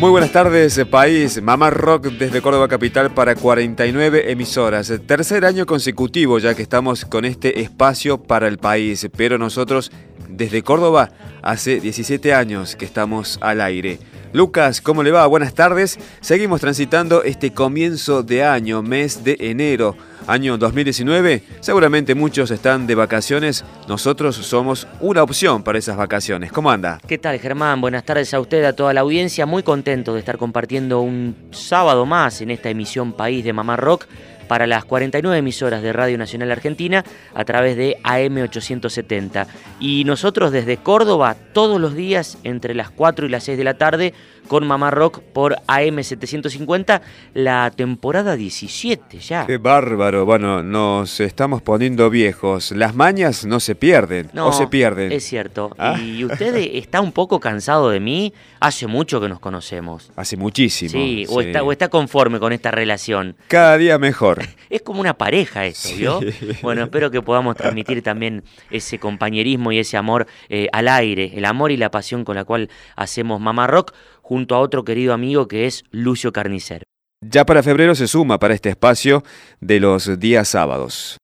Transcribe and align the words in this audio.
Muy 0.00 0.10
buenas 0.10 0.30
tardes, 0.30 0.80
país. 0.88 1.42
Mamá 1.42 1.70
Rock 1.70 2.06
desde 2.06 2.40
Córdoba 2.40 2.68
Capital 2.68 3.12
para 3.14 3.34
49 3.34 4.30
emisoras. 4.30 4.92
Tercer 5.04 5.44
año 5.44 5.66
consecutivo 5.66 6.38
ya 6.38 6.54
que 6.54 6.62
estamos 6.62 7.04
con 7.04 7.24
este 7.24 7.62
espacio 7.62 8.22
para 8.22 8.46
el 8.46 8.58
país, 8.58 9.08
pero 9.16 9.38
nosotros 9.38 9.90
desde 10.28 10.62
Córdoba 10.62 11.10
hace 11.42 11.80
17 11.80 12.32
años 12.32 12.76
que 12.76 12.84
estamos 12.84 13.40
al 13.42 13.60
aire. 13.60 13.98
Lucas, 14.32 14.80
¿cómo 14.80 15.02
le 15.02 15.10
va? 15.10 15.26
Buenas 15.26 15.54
tardes. 15.54 15.98
Seguimos 16.20 16.60
transitando 16.60 17.24
este 17.24 17.52
comienzo 17.52 18.22
de 18.22 18.44
año, 18.44 18.82
mes 18.82 19.24
de 19.24 19.36
enero 19.40 19.96
año 20.28 20.58
2019. 20.58 21.42
Seguramente 21.60 22.14
muchos 22.14 22.50
están 22.52 22.86
de 22.86 22.94
vacaciones. 22.94 23.64
Nosotros 23.88 24.36
somos 24.36 24.86
una 25.00 25.22
opción 25.22 25.64
para 25.64 25.78
esas 25.78 25.96
vacaciones. 25.96 26.52
¿Cómo 26.52 26.70
anda? 26.70 27.00
¿Qué 27.08 27.18
tal, 27.18 27.40
Germán? 27.40 27.80
Buenas 27.80 28.04
tardes 28.04 28.32
a 28.34 28.40
usted, 28.40 28.64
a 28.64 28.74
toda 28.74 28.92
la 28.92 29.00
audiencia. 29.00 29.46
Muy 29.46 29.62
contento 29.62 30.12
de 30.14 30.20
estar 30.20 30.38
compartiendo 30.38 31.00
un 31.00 31.34
sábado 31.50 32.06
más 32.06 32.40
en 32.42 32.50
esta 32.50 32.68
emisión 32.68 33.14
País 33.14 33.44
de 33.44 33.52
Mamá 33.52 33.76
Rock 33.76 34.06
para 34.48 34.66
las 34.66 34.84
49 34.84 35.38
emisoras 35.38 35.82
de 35.82 35.92
Radio 35.92 36.18
Nacional 36.18 36.50
Argentina 36.50 37.04
a 37.34 37.44
través 37.44 37.76
de 37.76 37.98
AM870. 38.02 39.46
Y 39.78 40.04
nosotros 40.04 40.50
desde 40.50 40.78
Córdoba 40.78 41.36
todos 41.52 41.80
los 41.80 41.94
días 41.94 42.38
entre 42.42 42.74
las 42.74 42.90
4 42.90 43.26
y 43.26 43.28
las 43.28 43.44
6 43.44 43.58
de 43.58 43.64
la 43.64 43.74
tarde 43.74 44.14
con 44.48 44.66
Mamá 44.66 44.90
Rock 44.90 45.20
por 45.20 45.56
AM750, 45.66 47.00
la 47.34 47.70
temporada 47.70 48.34
17 48.34 49.18
ya. 49.18 49.46
Qué 49.46 49.58
bárbaro, 49.58 50.24
bueno, 50.24 50.62
nos 50.62 51.20
estamos 51.20 51.62
poniendo 51.62 52.10
viejos. 52.10 52.72
Las 52.72 52.94
mañas 52.94 53.44
no 53.44 53.60
se 53.60 53.74
pierden, 53.74 54.30
no, 54.32 54.48
o 54.48 54.52
se 54.52 54.66
pierden. 54.66 55.12
Es 55.12 55.24
cierto. 55.24 55.70
¿Ah? 55.78 55.98
¿Y 56.00 56.24
usted 56.24 56.56
está 56.56 57.00
un 57.00 57.12
poco 57.12 57.38
cansado 57.38 57.90
de 57.90 58.00
mí? 58.00 58.32
Hace 58.60 58.86
mucho 58.86 59.20
que 59.20 59.28
nos 59.28 59.38
conocemos. 59.38 60.10
Hace 60.16 60.36
muchísimo. 60.36 60.90
Sí, 60.90 61.26
O, 61.28 61.40
está, 61.40 61.62
o 61.62 61.70
está 61.70 61.88
conforme 61.88 62.40
con 62.40 62.52
esta 62.52 62.70
relación. 62.70 63.36
Cada 63.46 63.76
día 63.76 63.98
mejor. 63.98 64.42
es 64.70 64.82
como 64.82 65.00
una 65.00 65.14
pareja 65.14 65.66
esto, 65.66 65.90
¿vio? 65.96 66.20
Bueno, 66.62 66.84
espero 66.84 67.10
que 67.10 67.22
podamos 67.22 67.56
transmitir 67.56 68.02
también 68.02 68.42
ese 68.70 68.98
compañerismo 68.98 69.70
y 69.72 69.78
ese 69.78 69.96
amor 69.96 70.26
eh, 70.48 70.68
al 70.72 70.88
aire, 70.88 71.32
el 71.34 71.44
amor 71.44 71.70
y 71.70 71.76
la 71.76 71.90
pasión 71.90 72.24
con 72.24 72.36
la 72.36 72.44
cual 72.44 72.70
hacemos 72.96 73.40
Mamá 73.40 73.66
Rock 73.66 73.92
junto 74.28 74.54
a 74.54 74.60
otro 74.60 74.84
querido 74.84 75.14
amigo 75.14 75.48
que 75.48 75.64
es 75.64 75.84
Lucio 75.90 76.34
Carnicer. 76.34 76.82
Ya 77.24 77.46
para 77.46 77.62
febrero 77.62 77.94
se 77.94 78.06
suma 78.06 78.38
para 78.38 78.52
este 78.52 78.68
espacio 78.68 79.24
de 79.58 79.80
los 79.80 80.20
días 80.20 80.48
sábados. 80.48 81.16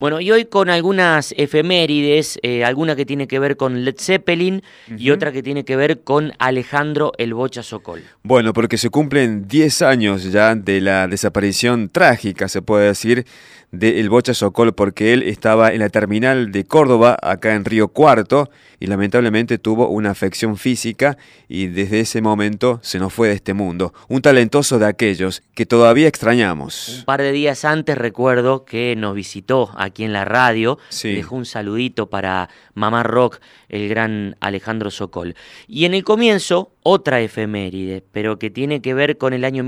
Bueno, 0.00 0.20
y 0.20 0.32
hoy 0.32 0.44
con 0.44 0.68
algunas 0.68 1.32
efemérides, 1.36 2.40
eh, 2.42 2.64
alguna 2.64 2.96
que 2.96 3.06
tiene 3.06 3.28
que 3.28 3.38
ver 3.38 3.56
con 3.56 3.84
Led 3.84 3.94
Zeppelin 3.98 4.62
y 4.96 5.10
otra 5.10 5.30
que 5.30 5.42
tiene 5.42 5.64
que 5.64 5.76
ver 5.76 6.02
con 6.02 6.32
Alejandro 6.40 7.12
el 7.16 7.32
Bocha 7.32 7.62
Sokol. 7.62 8.02
Bueno, 8.24 8.52
porque 8.52 8.76
se 8.76 8.90
cumplen 8.90 9.46
10 9.46 9.82
años 9.82 10.24
ya 10.24 10.56
de 10.56 10.80
la 10.80 11.06
desaparición 11.06 11.88
trágica, 11.88 12.48
se 12.48 12.60
puede 12.60 12.86
decir, 12.86 13.24
de 13.70 14.00
El 14.00 14.08
Bocha 14.08 14.34
Sokol 14.34 14.72
porque 14.72 15.12
él 15.12 15.22
estaba 15.22 15.72
en 15.72 15.80
la 15.80 15.90
terminal 15.90 16.52
de 16.52 16.64
Córdoba, 16.64 17.16
acá 17.20 17.54
en 17.54 17.64
Río 17.64 17.88
Cuarto, 17.88 18.50
y 18.80 18.86
lamentablemente 18.86 19.58
tuvo 19.58 19.88
una 19.88 20.10
afección 20.10 20.56
física 20.56 21.18
y 21.48 21.66
desde 21.66 22.00
ese 22.00 22.22
momento 22.22 22.78
se 22.82 22.98
nos 22.98 23.12
fue 23.12 23.28
de 23.28 23.34
este 23.34 23.54
mundo. 23.54 23.92
Un 24.08 24.22
talentoso 24.22 24.78
de 24.78 24.86
aquellos 24.86 25.42
que 25.54 25.66
todavía 25.66 26.08
extrañamos. 26.08 27.00
Un 27.00 27.04
par 27.04 27.20
de 27.20 27.32
días 27.32 27.64
antes 27.64 27.98
recuerdo 27.98 28.64
que 28.64 28.94
nos 28.96 29.14
visitó 29.14 29.70
aquí 29.76 30.04
en 30.04 30.12
la 30.12 30.24
radio, 30.24 30.78
dejó 31.02 31.36
un 31.36 31.44
saludito 31.44 32.08
para 32.08 32.48
Mamá 32.74 33.02
Rock, 33.02 33.40
el 33.68 33.88
gran 33.88 34.36
Alejandro 34.40 34.90
Sokol. 34.90 35.34
Y 35.66 35.84
en 35.84 35.94
el 35.94 36.04
comienzo, 36.04 36.72
otra 36.82 37.20
efeméride, 37.20 38.04
pero 38.12 38.38
que 38.38 38.50
tiene 38.50 38.80
que 38.80 38.94
ver 38.94 39.18
con 39.18 39.32
el 39.32 39.44
año 39.44 39.64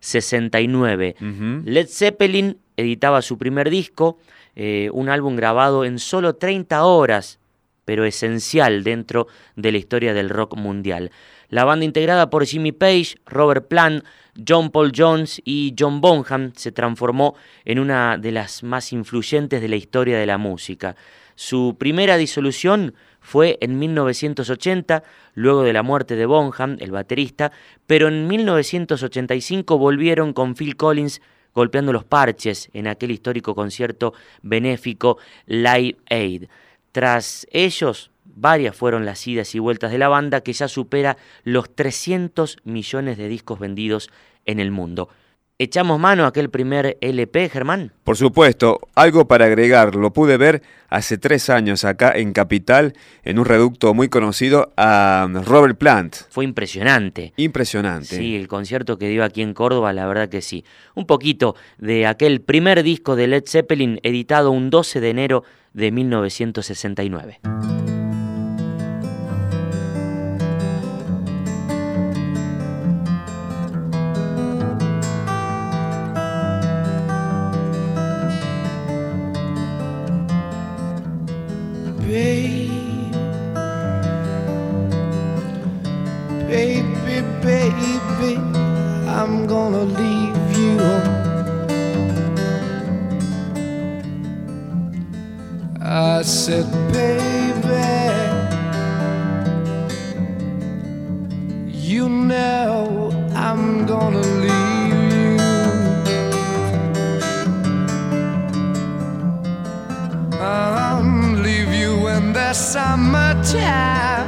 1969. 0.00 1.16
Led 1.64 1.86
Zeppelin 1.88 2.58
editaba 2.76 3.22
su 3.22 3.38
primer 3.38 3.70
disco, 3.70 4.18
eh, 4.56 4.90
un 4.92 5.08
álbum 5.08 5.36
grabado 5.36 5.84
en 5.84 5.98
solo 5.98 6.36
30 6.36 6.84
horas, 6.84 7.38
pero 7.84 8.04
esencial 8.04 8.84
dentro 8.84 9.26
de 9.56 9.72
la 9.72 9.78
historia 9.78 10.14
del 10.14 10.30
rock 10.30 10.56
mundial. 10.56 11.10
La 11.48 11.64
banda 11.64 11.84
integrada 11.84 12.28
por 12.28 12.44
Jimmy 12.44 12.72
Page, 12.72 13.16
Robert 13.24 13.66
Plant, 13.68 14.04
John 14.46 14.70
Paul 14.70 14.92
Jones 14.94 15.40
y 15.44 15.74
John 15.78 16.00
Bonham 16.00 16.52
se 16.54 16.72
transformó 16.72 17.34
en 17.64 17.78
una 17.78 18.18
de 18.18 18.32
las 18.32 18.62
más 18.62 18.92
influyentes 18.92 19.60
de 19.60 19.68
la 19.68 19.76
historia 19.76 20.18
de 20.18 20.26
la 20.26 20.38
música. 20.38 20.96
Su 21.34 21.76
primera 21.78 22.16
disolución 22.16 22.94
fue 23.20 23.58
en 23.60 23.78
1980, 23.78 25.02
luego 25.34 25.62
de 25.62 25.72
la 25.72 25.82
muerte 25.82 26.16
de 26.16 26.26
Bonham, 26.26 26.76
el 26.80 26.90
baterista, 26.90 27.52
pero 27.86 28.08
en 28.08 28.26
1985 28.26 29.78
volvieron 29.78 30.32
con 30.32 30.54
Phil 30.54 30.76
Collins 30.76 31.20
golpeando 31.54 31.92
los 31.92 32.04
parches 32.04 32.70
en 32.72 32.86
aquel 32.86 33.10
histórico 33.10 33.54
concierto 33.54 34.14
benéfico 34.42 35.18
Live 35.46 35.96
Aid. 36.08 36.44
Tras 36.92 37.46
ellos, 37.50 38.10
varias 38.40 38.76
fueron 38.76 39.04
las 39.04 39.26
idas 39.26 39.54
y 39.54 39.58
vueltas 39.58 39.90
de 39.90 39.98
la 39.98 40.08
banda 40.08 40.40
que 40.40 40.52
ya 40.52 40.68
supera 40.68 41.16
los 41.44 41.74
300 41.74 42.58
millones 42.64 43.18
de 43.18 43.28
discos 43.28 43.58
vendidos 43.58 44.10
en 44.44 44.60
el 44.60 44.70
mundo. 44.70 45.08
¿Echamos 45.60 45.98
mano 45.98 46.22
a 46.22 46.28
aquel 46.28 46.50
primer 46.50 46.98
LP, 47.00 47.48
Germán? 47.48 47.90
Por 48.04 48.16
supuesto, 48.16 48.78
algo 48.94 49.26
para 49.26 49.46
agregar. 49.46 49.96
Lo 49.96 50.12
pude 50.12 50.36
ver 50.36 50.62
hace 50.88 51.18
tres 51.18 51.50
años 51.50 51.84
acá 51.84 52.12
en 52.14 52.32
Capital, 52.32 52.94
en 53.24 53.40
un 53.40 53.44
reducto 53.44 53.92
muy 53.92 54.08
conocido, 54.08 54.72
a 54.76 55.28
Robert 55.44 55.76
Plant. 55.76 56.14
Fue 56.30 56.44
impresionante. 56.44 57.32
Impresionante. 57.36 58.16
Sí, 58.16 58.36
el 58.36 58.46
concierto 58.46 58.98
que 58.98 59.08
dio 59.08 59.24
aquí 59.24 59.42
en 59.42 59.52
Córdoba, 59.52 59.92
la 59.92 60.06
verdad 60.06 60.28
que 60.28 60.42
sí. 60.42 60.64
Un 60.94 61.06
poquito 61.06 61.56
de 61.76 62.06
aquel 62.06 62.40
primer 62.40 62.84
disco 62.84 63.16
de 63.16 63.26
Led 63.26 63.42
Zeppelin 63.44 63.98
editado 64.04 64.52
un 64.52 64.70
12 64.70 65.00
de 65.00 65.10
enero 65.10 65.42
de 65.72 65.90
1969. 65.90 67.87
Baby, 82.08 82.70
baby, 86.48 87.20
baby, 87.42 88.36
I'm 89.06 89.46
gonna 89.46 89.84
leave 89.84 90.56
you. 90.56 90.78
I 95.82 96.22
said, 96.22 96.64
baby, 96.94 97.76
you 101.66 102.08
know 102.08 102.87
summertime. 112.58 114.26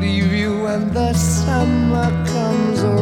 Leave 0.00 0.32
you 0.32 0.62
when 0.64 0.92
the 0.92 1.14
summer 1.14 2.10
comes 2.26 2.82
around. 2.82 2.97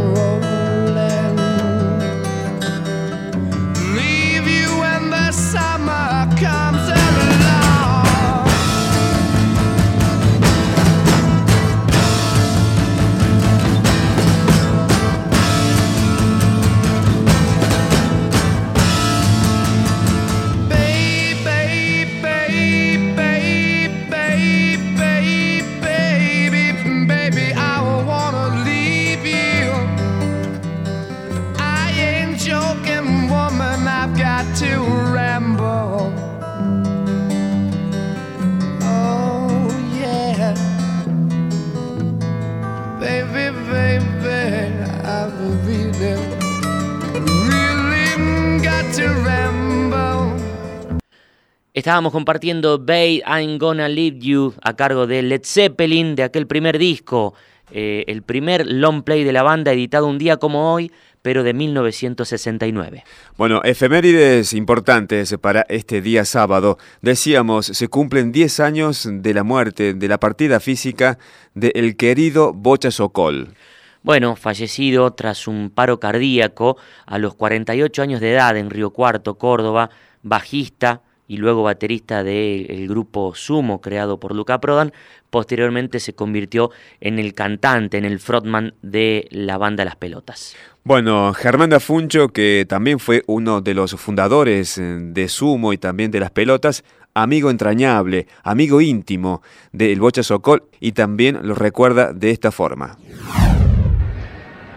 Estábamos 51.87 52.11
compartiendo 52.11 52.81
Babe, 52.81 53.23
I'm 53.29 53.59
Gonna 53.59 53.89
Leave 53.89 54.19
You 54.19 54.53
a 54.61 54.75
cargo 54.75 55.07
de 55.07 55.23
Led 55.23 55.43
Zeppelin, 55.45 56.17
de 56.17 56.25
aquel 56.25 56.49
primer 56.49 56.79
disco, 56.79 57.35
eh, 57.71 58.03
el 58.09 58.25
primer 58.25 58.67
long 58.67 59.05
play 59.05 59.23
de 59.23 59.33
la 59.33 59.45
banda 59.45 59.73
editado 59.73 60.09
un 60.09 60.19
día 60.19 60.37
como 60.39 60.75
hoy, 60.75 60.91
pero 61.23 61.45
de 61.45 61.55
1969. 61.55 63.05
Bueno, 63.37 63.61
efemérides 63.63 64.53
importantes 64.53 65.37
para 65.41 65.65
este 65.69 66.01
día 66.01 66.25
sábado. 66.25 66.77
Decíamos, 67.03 67.67
se 67.67 67.87
cumplen 67.87 68.33
10 68.33 68.59
años 68.59 69.09
de 69.09 69.33
la 69.33 69.45
muerte, 69.45 69.95
de 69.95 70.09
la 70.09 70.19
partida 70.19 70.59
física 70.59 71.19
de 71.55 71.71
el 71.77 71.97
querido 71.97 72.53
Bocha 72.53 72.91
Sokol. 72.91 73.55
Bueno, 74.03 74.35
fallecido 74.35 75.13
tras 75.13 75.47
un 75.47 75.71
paro 75.71 76.01
cardíaco 76.01 76.79
a 77.07 77.19
los 77.19 77.37
48 77.37 78.03
años 78.03 78.21
de 78.21 78.33
edad 78.33 78.57
en 78.57 78.71
Río 78.71 78.91
Cuarto, 78.91 79.39
Córdoba, 79.39 79.91
bajista 80.25 81.03
y 81.29 81.39
luego 81.39 81.63
baterista 81.63 82.23
del 82.23 82.89
grupo 82.89 83.35
Sumo 83.35 83.81
creado 83.81 84.19
por 84.19 84.35
Luca 84.35 84.61
Prodan, 84.61 84.93
posteriormente 85.31 86.01
se 86.01 86.15
convirtió 86.15 86.71
en 87.01 87.19
el 87.19 87.35
cantante, 87.35 87.99
en 87.99 88.05
el 88.05 88.21
frontman 88.21 88.75
de 88.83 89.27
la 89.31 89.59
banda 89.59 89.85
Las 89.85 89.97
Pelotas. 89.97 90.57
Bueno, 90.85 91.35
Germán 91.35 91.71
Dafuncho, 91.71 92.29
que 92.29 92.65
también 92.69 93.01
fue 93.01 93.25
uno 93.27 93.61
de 93.61 93.75
los 93.75 93.95
fundadores 93.97 94.79
eh, 94.79 94.83
de 94.83 95.29
Sumo 95.29 95.73
y 95.73 95.79
también 95.79 96.13
de 96.13 96.21
las 96.21 96.31
pelotas, 96.31 96.85
amigo 97.13 97.51
entrañable, 97.51 98.29
amigo 98.45 98.81
íntimo 98.81 99.43
del 99.73 99.99
Bocha 99.99 100.23
Sokol 100.23 100.63
y 100.79 100.93
también 100.93 101.41
lo 101.43 101.55
recuerda 101.55 102.13
de 102.13 102.31
esta 102.31 102.53
forma. 102.53 102.97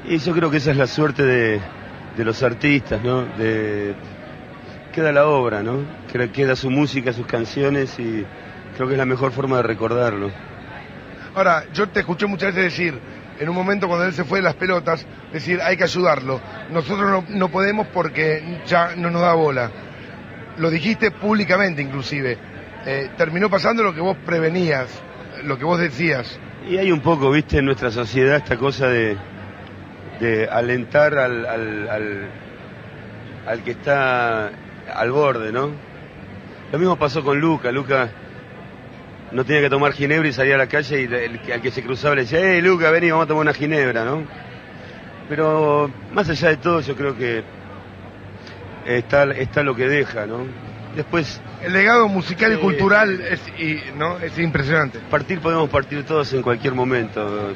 Y 0.08 0.18
yo 0.18 0.34
creo 0.34 0.50
que 0.50 0.58
esa 0.58 0.72
es 0.72 0.78
la 0.78 0.88
suerte 0.88 1.24
de, 1.24 1.62
de 2.18 2.26
los 2.26 2.42
artistas, 2.42 3.04
¿no? 3.04 3.26
De, 3.38 3.94
queda 5.00 5.14
la 5.14 5.28
obra, 5.28 5.64
¿no? 5.64 5.80
Queda- 6.12 6.56
su 6.58 6.70
música, 6.70 7.14
sus 7.14 7.26
canciones 7.26 7.98
y 8.00 8.26
creo 8.76 8.88
que 8.88 8.96
es 8.96 8.98
la 8.98 9.06
mejor 9.06 9.32
forma 9.32 9.56
de 9.58 9.64
recordarlo. 9.64 10.30
Ahora, 11.36 11.64
yo 11.74 11.88
te 11.88 12.02
escuché 12.02 12.26
muchas 12.26 12.54
veces 12.54 12.64
decir, 12.72 13.00
en 13.40 13.48
un 13.48 13.56
momento 13.56 13.88
cuando 13.88 14.06
él 14.06 14.12
se 14.14 14.26
fue 14.26 14.40
de 14.40 14.44
las 14.44 14.56
pelotas, 14.56 15.06
decir, 15.32 15.62
hay 15.62 15.78
que 15.78 15.86
ayudarlo. 15.86 16.42
Nosotros 16.70 17.10
no, 17.10 17.24
no 17.30 17.48
podemos 17.48 17.88
porque 17.88 18.60
ya 18.68 18.94
no 18.98 19.10
nos 19.10 19.22
da 19.22 19.34
bola. 19.36 19.72
Lo 20.58 20.70
dijiste 20.70 21.12
públicamente 21.12 21.82
inclusive. 21.82 22.38
Eh, 22.86 23.12
terminó 23.16 23.50
pasando 23.50 23.84
lo 23.84 23.94
que 23.96 24.02
vos 24.02 24.18
prevenías, 24.26 24.88
lo 25.46 25.58
que 25.58 25.64
vos 25.64 25.80
decías. 25.80 26.38
Y 26.70 26.78
hay 26.78 26.92
un 26.92 27.00
poco, 27.00 27.32
viste, 27.32 27.60
en 27.60 27.66
nuestra 27.66 27.90
sociedad 27.90 28.36
esta 28.36 28.58
cosa 28.58 28.88
de, 28.88 29.16
de 30.20 30.50
alentar 30.50 31.18
al, 31.18 31.46
al, 31.46 31.90
al, 31.90 32.28
al 33.48 33.64
que 33.64 33.72
está 33.72 34.52
al 34.96 35.12
borde, 35.12 35.52
¿no? 35.52 35.72
Lo 36.72 36.80
mismo 36.80 36.98
pasó 36.98 37.24
con 37.24 37.40
Luca. 37.40 37.72
Luca 37.72 38.10
no 39.32 39.46
tenía 39.46 39.62
que 39.62 39.70
tomar 39.70 39.94
ginebra 39.94 40.28
y 40.28 40.34
salía 40.34 40.56
a 40.56 40.58
la 40.58 40.68
calle 40.68 41.02
y 41.02 41.04
el, 41.06 41.40
al 41.52 41.62
que 41.62 41.72
se 41.72 41.84
cruzaba 41.84 42.16
le 42.16 42.22
decía, 42.22 42.40
¡eh, 42.40 42.62
Luca, 42.62 42.90
vení, 42.92 43.12
vamos 43.12 43.26
a 43.26 43.28
tomar 43.28 43.42
una 43.42 43.54
ginebra, 43.54 44.04
¿no? 44.06 44.24
Pero 45.28 45.92
más 46.14 46.30
allá 46.30 46.50
de 46.50 46.58
todo, 46.58 46.82
yo 46.82 46.96
creo 46.96 47.16
que 47.16 47.44
está, 48.86 49.24
está 49.32 49.64
lo 49.64 49.76
que 49.76 49.88
deja, 49.88 50.26
¿no? 50.26 50.46
Después, 50.96 51.40
El 51.64 51.74
legado 51.74 52.08
musical 52.08 52.54
y 52.54 52.58
cultural 52.58 53.22
es, 53.22 53.42
y, 53.60 53.80
¿no? 53.96 54.18
es 54.18 54.38
impresionante. 54.40 55.00
partir 55.10 55.40
podemos 55.40 55.70
partir 55.70 56.04
todos 56.04 56.34
en 56.34 56.42
cualquier 56.42 56.74
momento. 56.74 57.54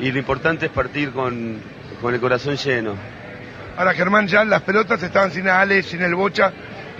Y 0.00 0.10
lo 0.10 0.18
importante 0.18 0.66
es 0.66 0.72
partir 0.72 1.10
con, 1.10 1.58
con 2.00 2.14
el 2.14 2.20
corazón 2.20 2.56
lleno. 2.56 2.94
Ahora, 3.76 3.94
Germán, 3.94 4.26
ya 4.26 4.44
las 4.44 4.62
pelotas 4.62 5.02
estaban 5.02 5.30
sin 5.30 5.48
Ale, 5.48 5.82
sin 5.82 6.02
el 6.02 6.14
Bocha, 6.14 6.52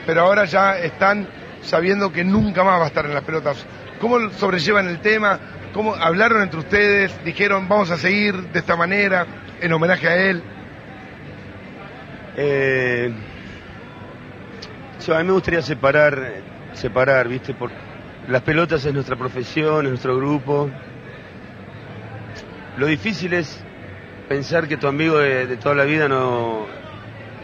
pero 0.06 0.22
ahora 0.22 0.44
ya 0.46 0.78
están 0.78 1.28
sabiendo 1.62 2.12
que 2.12 2.24
nunca 2.24 2.64
más 2.64 2.80
va 2.80 2.84
a 2.84 2.88
estar 2.88 3.04
en 3.04 3.14
las 3.14 3.24
pelotas. 3.24 3.64
¿Cómo 4.00 4.30
sobrellevan 4.30 4.88
el 4.88 5.00
tema? 5.00 5.38
¿Cómo 5.72 5.94
hablaron 5.94 6.42
entre 6.42 6.60
ustedes? 6.60 7.12
Dijeron, 7.24 7.68
vamos 7.68 7.90
a 7.90 7.96
seguir 7.96 8.34
de 8.34 8.58
esta 8.58 8.76
manera, 8.76 9.26
en 9.60 9.72
homenaje 9.72 10.08
a 10.08 10.16
él. 10.16 10.42
Eh, 12.36 13.12
yo, 15.06 15.14
a 15.14 15.18
mí 15.18 15.24
me 15.24 15.32
gustaría 15.32 15.62
separar, 15.62 16.42
separar, 16.72 17.28
¿viste? 17.28 17.54
Por, 17.54 17.70
las 18.28 18.42
pelotas 18.42 18.84
es 18.84 18.94
nuestra 18.94 19.16
profesión, 19.16 19.84
es 19.84 19.90
nuestro 19.90 20.16
grupo. 20.16 20.70
Lo 22.76 22.86
difícil 22.86 23.34
es 23.34 23.62
pensar 24.32 24.66
que 24.66 24.78
tu 24.78 24.86
amigo 24.86 25.18
de, 25.18 25.46
de 25.46 25.56
toda 25.58 25.74
la 25.74 25.84
vida 25.84 26.08
no, 26.08 26.64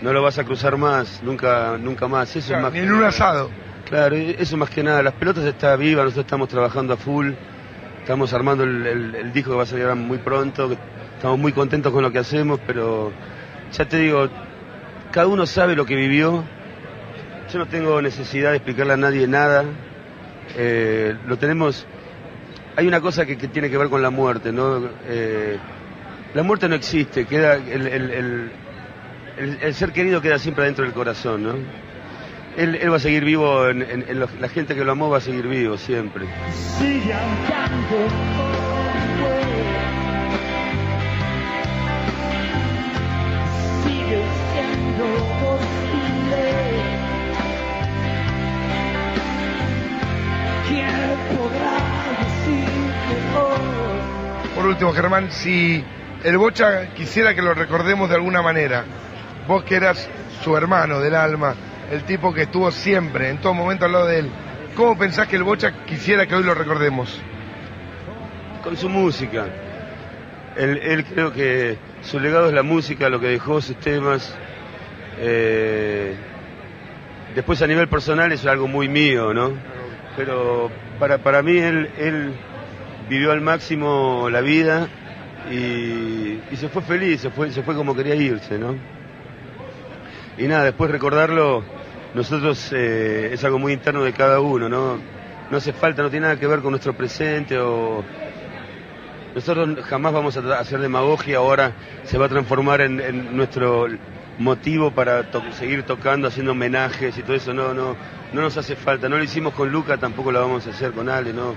no 0.01 0.13
lo 0.15 0.23
vas 0.23 0.39
a 0.39 0.45
cruzar 0.45 0.79
más, 0.79 1.23
nunca, 1.23 1.77
nunca 1.79 2.09
más. 2.09 2.35
Eso 2.35 2.55
es 2.57 2.63
más 2.63 2.73
ni 2.73 2.79
en 2.79 2.93
un 2.93 3.05
asado. 3.09 3.51
Claro, 3.85 4.17
y 4.17 4.35
eso 4.39 4.57
más 4.57 4.71
que 4.71 4.83
nada. 4.83 5.03
Las 5.03 5.13
pelotas 5.15 5.45
está 5.45 5.77
viva, 5.77 6.03
nosotros 6.03 6.25
estamos 6.25 6.49
trabajando 6.49 6.95
a 6.95 6.97
full, 6.97 7.33
estamos 8.01 8.33
armando 8.33 8.65
el, 8.65 8.87
el- 8.87 9.15
el 9.17 9.33
disco 9.35 9.51
que 9.51 9.57
va 9.59 9.63
a 9.65 9.67
salir 9.67 9.87
muy 9.97 10.17
pronto, 10.19 10.71
estamos 11.17 11.39
muy 11.39 11.53
contentos 11.53 11.93
con 11.93 12.03
lo 12.03 12.11
que 12.11 12.21
hacemos, 12.21 12.59
pero 12.67 13.13
ya 13.73 13.85
te 13.87 13.99
digo, 13.99 14.29
cada 15.11 15.27
uno 15.27 15.45
sabe 15.45 15.77
lo 15.77 15.85
que 15.85 15.95
vivió. 15.95 16.43
Yo 17.53 17.59
no 17.59 17.67
tengo 17.67 18.01
necesidad 18.01 18.51
de 18.53 18.57
explicarle 18.57 18.95
a 18.95 18.97
nadie 18.97 19.27
nada. 19.29 19.65
Eh, 20.57 21.15
lo 21.27 21.37
tenemos. 21.37 21.87
Hay 22.77 22.87
una 22.87 23.01
cosa 23.03 23.27
que, 23.27 23.37
que 23.37 23.49
tiene 23.49 23.69
que 23.69 23.77
ver 23.77 23.89
con 23.91 24.01
la 24.01 24.11
muerte, 24.11 24.53
¿no? 24.53 24.89
Eh, 25.07 25.59
la 26.35 26.43
muerte 26.43 26.69
no 26.69 26.75
existe, 26.75 27.25
queda 27.27 27.55
el, 27.57 27.87
el- 27.87 28.11
el- 28.11 28.53
el- 29.39 29.59
el 29.63 29.75
ser 29.75 29.93
querido 29.93 30.21
queda 30.21 30.39
siempre 30.39 30.65
dentro 30.65 30.85
del 30.85 30.93
corazón, 30.95 31.43
¿no? 31.43 31.55
Él, 32.57 32.75
él 32.75 32.91
va 32.93 32.97
a 32.97 33.01
seguir 33.01 33.25
vivo, 33.25 33.69
en, 33.69 33.83
en- 33.83 34.05
en 34.09 34.19
lo- 34.21 34.29
la 34.41 34.49
gente 34.49 34.75
que 34.75 34.85
lo 34.85 34.93
amó 34.93 35.09
va 35.11 35.19
a 35.19 35.21
seguir 35.21 35.47
vivo 35.47 35.77
siempre. 35.79 36.27
Sigue. 36.79 37.15
Por 54.55 54.67
último, 54.67 54.93
Germán, 54.93 55.31
si 55.31 55.85
el 56.25 56.39
Bocha 56.39 56.95
quisiera 56.95 57.35
que 57.35 57.43
lo 57.43 57.55
recordemos 57.55 58.09
de 58.09 58.17
alguna 58.17 58.43
manera, 58.43 58.85
vos 59.47 59.63
que 59.65 59.77
eras 59.77 60.09
su 60.43 60.57
hermano 60.57 61.01
del 61.01 61.15
alma, 61.15 61.55
el 61.91 62.05
tipo 62.05 62.35
que 62.35 62.43
estuvo 62.43 62.71
siempre, 62.71 63.31
en 63.31 63.39
todo 63.39 63.55
momento 63.55 63.85
al 63.85 63.93
lado 63.93 64.07
de 64.07 64.21
él, 64.21 64.31
¿cómo 64.75 64.99
pensás 64.99 65.29
que 65.29 65.37
el 65.37 65.45
Bocha 65.45 65.85
quisiera 65.85 66.27
que 66.27 66.35
hoy 66.35 66.45
lo 66.45 66.55
recordemos? 66.55 67.21
Con 68.63 68.77
su 68.77 68.89
música. 68.89 69.47
Él, 70.57 70.79
él 70.83 71.05
creo 71.05 71.33
que 71.33 71.79
su 72.03 72.19
legado 72.19 72.49
es 72.49 72.53
la 72.53 72.65
música, 72.65 73.09
lo 73.09 73.21
que 73.21 73.29
dejó, 73.29 73.61
sus 73.61 73.77
temas. 73.77 74.37
Eh, 75.21 76.15
después 77.35 77.63
a 77.63 77.67
nivel 77.67 77.89
personal 77.89 78.33
es 78.33 78.45
algo 78.45 78.67
muy 78.67 78.89
mío, 78.89 79.33
¿no? 79.33 79.53
Pero 80.17 80.71
para, 80.99 81.19
para 81.19 81.43
mí 81.43 81.59
él, 81.59 81.91
él 81.97 82.35
vivió 83.09 83.31
al 83.31 83.41
máximo 83.41 84.29
la 84.31 84.41
vida 84.41 84.89
y, 85.51 86.57
se 86.57 86.69
fue 86.69 86.83
feliz, 86.83 87.21
se 87.21 87.31
fue, 87.31 87.51
se 87.51 87.63
fue 87.63 87.75
como 87.75 87.95
quería 87.95 88.15
irse, 88.15 88.59
¿no? 88.59 88.75
Y 90.37 90.47
nada, 90.47 90.65
después 90.65 90.91
recordarlo, 90.91 91.65
nosotros 92.15 92.73
eh, 92.73 93.31
es 93.33 93.43
algo 93.45 93.59
muy 93.59 93.73
interno 93.73 94.05
de 94.05 94.13
cada 94.13 94.41
uno, 94.41 94.69
¿no? 94.69 94.99
No 95.51 95.57
hace 95.57 95.73
falta, 95.73 96.03
no 96.03 96.11
tiene 96.11 96.27
nada 96.27 96.39
que 96.39 96.47
ver 96.47 96.61
con 96.61 96.71
nuestro 96.71 96.95
presente 96.95 97.59
o... 97.59 98.05
Nosotros 99.35 99.85
jamás 99.85 100.13
vamos 100.13 100.37
a 100.37 100.59
hacer 100.59 100.81
demagogia, 100.81 101.39
ahora 101.39 101.73
se 102.05 102.19
va 102.19 102.27
a 102.27 102.29
transformar 102.29 102.81
en, 102.81 103.37
nuestro 103.37 103.87
motivo 104.39 104.91
para 104.91 105.31
seguir 105.53 105.85
tocando, 105.85 106.29
haciendo 106.29 106.53
homenajes 106.53 107.17
y 107.17 107.23
todo 107.23 107.37
eso. 107.37 107.55
No, 107.55 107.73
no, 107.73 107.95
no 108.33 108.41
nos 108.41 108.57
hace 108.57 108.75
falta. 108.75 109.09
No 109.09 109.17
lo 109.17 109.23
hicimos 109.23 109.55
con 109.55 109.71
Luca, 109.71 109.97
tampoco 109.97 110.33
lo 110.33 110.41
vamos 110.41 110.67
a 110.67 110.71
hacer 110.71 110.93
con 110.93 111.09
Ale, 111.09 111.33
no. 111.33 111.55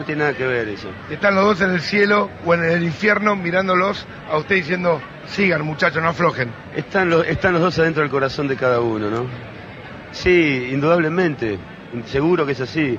No 0.00 0.06
tiene 0.06 0.20
nada 0.20 0.32
que 0.32 0.46
ver 0.46 0.66
eso. 0.66 0.88
Están 1.10 1.34
los 1.34 1.44
dos 1.44 1.60
en 1.60 1.72
el 1.72 1.82
cielo 1.82 2.30
o 2.46 2.54
en 2.54 2.64
el 2.64 2.82
infierno 2.84 3.36
mirándolos 3.36 4.06
a 4.30 4.38
usted 4.38 4.54
diciendo, 4.54 4.98
sigan 5.26 5.60
muchachos, 5.60 6.02
no 6.02 6.08
aflojen. 6.08 6.50
Están 6.74 7.10
los, 7.10 7.26
están 7.26 7.52
los 7.52 7.60
dos 7.60 7.78
adentro 7.78 8.00
del 8.00 8.10
corazón 8.10 8.48
de 8.48 8.56
cada 8.56 8.80
uno, 8.80 9.10
¿no? 9.10 9.26
Sí, 10.10 10.70
indudablemente, 10.72 11.58
seguro 12.06 12.46
que 12.46 12.52
es 12.52 12.60
así. 12.62 12.98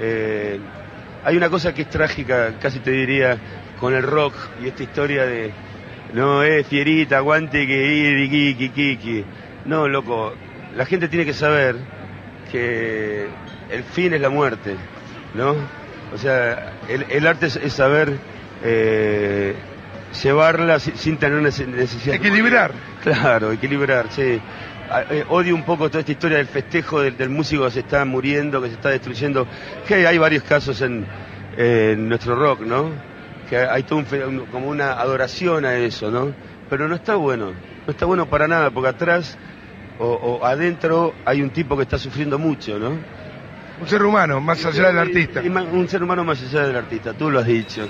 Eh, 0.00 0.58
hay 1.22 1.36
una 1.36 1.48
cosa 1.50 1.72
que 1.72 1.82
es 1.82 1.88
trágica, 1.88 2.54
casi 2.60 2.80
te 2.80 2.90
diría, 2.90 3.38
con 3.78 3.94
el 3.94 4.02
rock 4.02 4.34
y 4.60 4.66
esta 4.66 4.82
historia 4.82 5.26
de, 5.26 5.52
no, 6.14 6.42
eh, 6.42 6.64
fierita, 6.64 7.18
aguante 7.18 7.64
que 7.64 7.94
ir, 7.94 8.28
kiki, 8.28 8.70
kiki. 8.70 9.24
No, 9.66 9.86
loco, 9.86 10.34
la 10.76 10.84
gente 10.84 11.06
tiene 11.06 11.24
que 11.24 11.32
saber 11.32 11.76
que 12.50 13.28
el 13.70 13.84
fin 13.84 14.14
es 14.14 14.20
la 14.20 14.30
muerte, 14.30 14.74
¿no? 15.34 15.54
O 16.12 16.18
sea, 16.18 16.72
el, 16.88 17.06
el 17.08 17.26
arte 17.26 17.46
es, 17.46 17.56
es 17.56 17.72
saber 17.72 18.18
eh, 18.64 19.54
llevarla 20.22 20.78
sin, 20.80 20.96
sin 20.96 21.16
tener 21.18 21.40
nece- 21.40 21.66
necesidad. 21.66 22.16
Equilibrar. 22.16 22.72
Claro, 23.02 23.52
equilibrar, 23.52 24.06
sí. 24.10 24.40
A- 24.90 25.02
eh, 25.08 25.24
odio 25.28 25.54
un 25.54 25.62
poco 25.62 25.88
toda 25.88 26.00
esta 26.00 26.12
historia 26.12 26.38
del 26.38 26.46
festejo 26.48 27.00
del, 27.00 27.16
del 27.16 27.30
músico 27.30 27.64
que 27.64 27.70
se 27.70 27.80
está 27.80 28.04
muriendo, 28.04 28.60
que 28.60 28.68
se 28.68 28.74
está 28.74 28.90
destruyendo. 28.90 29.46
Que 29.86 30.06
hay 30.06 30.18
varios 30.18 30.42
casos 30.42 30.80
en, 30.82 31.06
en 31.56 32.08
nuestro 32.08 32.34
rock, 32.34 32.60
¿no? 32.62 32.90
Que 33.48 33.56
hay 33.58 33.82
todo 33.84 34.00
un- 34.00 34.46
como 34.46 34.68
una 34.68 34.92
adoración 34.92 35.64
a 35.64 35.76
eso, 35.76 36.10
¿no? 36.10 36.34
Pero 36.68 36.88
no 36.88 36.94
está 36.96 37.14
bueno, 37.16 37.52
no 37.86 37.90
está 37.90 38.06
bueno 38.06 38.26
para 38.26 38.46
nada, 38.46 38.70
porque 38.70 38.88
atrás 38.90 39.36
o, 39.98 40.06
o 40.06 40.44
adentro 40.44 41.14
hay 41.24 41.42
un 41.42 41.50
tipo 41.50 41.76
que 41.76 41.82
está 41.82 41.98
sufriendo 41.98 42.38
mucho, 42.38 42.78
¿no? 42.78 42.98
Un 43.80 43.88
ser 43.88 44.02
humano, 44.02 44.40
más 44.40 44.64
allá 44.64 44.88
del 44.88 44.98
artista. 44.98 45.40
Un 45.40 45.88
ser 45.88 46.02
humano 46.02 46.22
más 46.24 46.42
allá 46.42 46.66
del 46.66 46.76
artista, 46.76 47.14
tú 47.14 47.30
lo 47.30 47.40
has 47.40 47.46
dicho. 47.46 47.88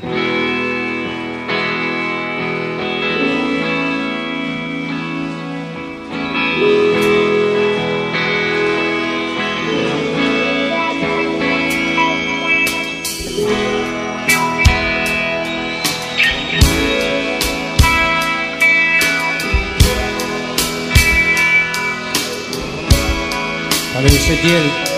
Ezequiel. 24.31 24.90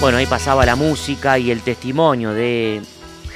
Bueno, 0.00 0.18
ahí 0.18 0.26
pasaba 0.26 0.64
la 0.64 0.76
música 0.76 1.40
y 1.40 1.50
el 1.50 1.62
testimonio 1.62 2.32
de 2.32 2.80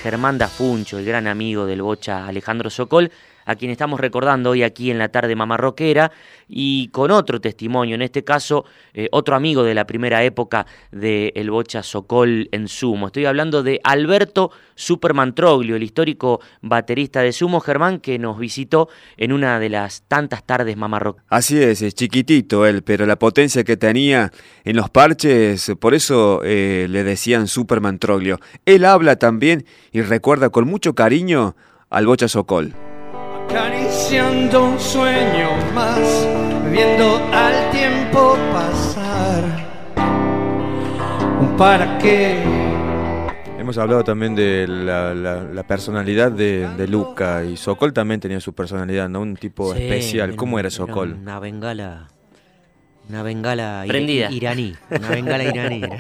Germán 0.01 0.39
Dafuncho, 0.39 0.97
el 0.97 1.05
gran 1.05 1.27
amigo 1.27 1.67
del 1.67 1.83
bocha 1.83 2.25
Alejandro 2.25 2.71
Sokol, 2.71 3.11
a 3.45 3.57
quien 3.57 3.71
estamos 3.71 4.01
recordando 4.01 4.51
hoy 4.51 4.63
aquí 4.63 4.91
en 4.91 4.99
la 4.99 5.09
tarde 5.09 5.37
mamarroquera 5.37 6.13
y 6.49 6.89
con 6.89 7.11
otro 7.11 7.41
testimonio, 7.41 7.95
en 7.95 8.03
este 8.03 8.25
caso 8.25 8.65
eh, 8.95 9.09
otro 9.13 9.35
amigo 9.35 9.63
de 9.63 9.75
la 9.75 9.87
primera 9.87 10.23
época 10.25 10.67
del 10.91 11.33
el 11.35 11.51
Bocha 11.51 11.83
Socol 11.83 12.49
en 12.53 12.69
Sumo. 12.69 13.07
Estoy 13.07 13.25
hablando 13.25 13.63
de 13.63 13.81
Alberto 13.85 14.51
Superman 14.75 15.35
Troglio, 15.35 15.77
el 15.77 15.83
histórico 15.83 16.41
baterista 16.61 17.21
de 17.21 17.33
Sumo 17.33 17.61
Germán 17.61 18.01
que 18.01 18.19
nos 18.19 18.39
visitó 18.39 18.89
en 19.17 19.33
una 19.33 19.59
de 19.59 19.69
las 19.69 20.03
tantas 20.09 20.45
tardes 20.45 20.77
mamarroc. 20.77 21.21
Así 21.29 21.63
es, 21.63 21.83
es 21.83 21.95
chiquitito 21.95 22.67
él, 22.67 22.83
pero 22.83 23.07
la 23.07 23.19
potencia 23.19 23.65
que 23.65 23.77
tenía 23.77 24.33
en 24.65 24.77
los 24.77 24.91
parches, 24.91 25.73
por 25.81 25.95
eso 25.95 26.41
eh, 26.45 26.87
le 26.89 27.05
decían 27.05 27.49
Superman 27.49 27.99
Troglio. 27.99 28.39
Él 28.67 28.85
habla 28.85 29.17
también 29.17 29.65
y 29.93 30.03
recuerda 30.03 30.51
con 30.51 30.67
mucho 30.67 30.95
cariño 30.95 31.57
al 31.91 32.07
Bocha 32.07 32.29
Socol 32.29 32.75
acariciando 33.53 34.65
un 34.65 34.81
sueño 34.81 35.51
más, 35.75 36.27
viendo 36.71 37.17
al 37.33 37.71
tiempo 37.71 38.35
pasar. 38.51 39.45
¿Para 41.59 41.99
qué? 41.99 42.43
Hemos 43.59 43.77
hablado 43.77 44.05
también 44.05 44.35
de 44.35 44.67
la, 44.67 45.65
personalidad 45.69 46.33
de, 46.33 46.87
Luca 46.89 47.45
y 47.45 47.59
Sokol 47.59 47.93
también 47.93 48.21
tenía 48.21 48.41
su 48.41 48.55
personalidad, 48.55 49.11
¿no? 49.11 49.21
Un 49.21 49.37
tipo 49.37 49.75
especial. 49.75 50.35
¿Cómo 50.35 50.59
era 50.59 50.71
Sokol? 50.71 51.19
Una 51.21 51.39
bengala, 51.39 52.09
una 53.11 53.23
bengala 53.23 53.85
Prendida. 53.87 54.31
iraní, 54.31 54.75
una 54.91 55.09
bengala 55.11 55.45
iraní. 55.45 55.83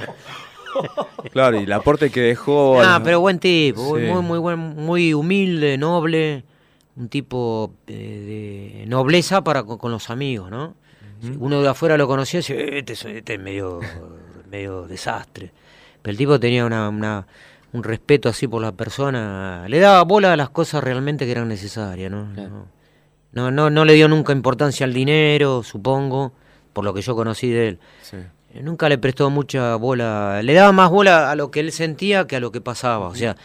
Claro, 1.32 1.60
y 1.60 1.64
el 1.64 1.72
aporte 1.72 2.08
que 2.08 2.22
dejó. 2.22 2.80
Ah, 2.80 2.98
pero 3.04 3.20
buen 3.20 3.38
tipo, 3.38 3.90
muy, 3.90 4.22
muy, 4.22 4.38
buen, 4.38 4.58
muy 4.58 5.12
humilde, 5.12 5.76
noble 5.76 6.46
un 6.96 7.08
tipo 7.08 7.74
de, 7.86 8.84
nobleza 8.86 9.42
para 9.42 9.64
con, 9.64 9.90
los 9.90 10.10
amigos, 10.10 10.50
¿no? 10.50 10.74
uno 11.38 11.62
de 11.62 11.68
afuera 11.68 11.96
lo 11.96 12.08
conocía 12.08 12.40
y 12.40 12.42
decía, 12.42 12.56
este, 12.56 13.18
este, 13.18 13.34
es 13.34 13.40
medio, 13.40 13.80
medio 14.50 14.86
desastre. 14.88 15.52
Pero 16.02 16.10
el 16.10 16.18
tipo 16.18 16.40
tenía 16.40 16.66
una, 16.66 16.88
un 17.72 17.82
respeto 17.84 18.28
así 18.28 18.48
por 18.48 18.60
la 18.60 18.72
persona, 18.72 19.64
le 19.68 19.78
daba 19.78 20.02
bola 20.02 20.32
a 20.32 20.36
las 20.36 20.50
cosas 20.50 20.82
realmente 20.82 21.24
que 21.24 21.30
eran 21.30 21.48
necesarias, 21.48 22.10
¿no? 22.10 22.26
No, 23.32 23.50
no, 23.50 23.70
no, 23.70 23.84
le 23.84 23.94
dio 23.94 24.08
nunca 24.08 24.32
importancia 24.32 24.84
al 24.84 24.92
dinero, 24.92 25.62
supongo, 25.62 26.32
por 26.72 26.84
lo 26.84 26.92
que 26.92 27.00
yo 27.00 27.14
conocí 27.14 27.50
de 27.50 27.68
él. 27.68 27.78
Eh, 28.52 28.62
nunca 28.62 28.88
le 28.88 28.98
prestó 28.98 29.30
mucha 29.30 29.76
bola, 29.76 30.42
le 30.42 30.52
daba 30.52 30.72
más 30.72 30.90
bola 30.90 31.30
a 31.30 31.36
lo 31.36 31.50
que 31.50 31.60
él 31.60 31.72
sentía 31.72 32.26
que 32.26 32.36
a 32.36 32.40
lo 32.40 32.52
que 32.52 32.60
pasaba. 32.60 33.06
O 33.06 33.14
sea, 33.14 33.36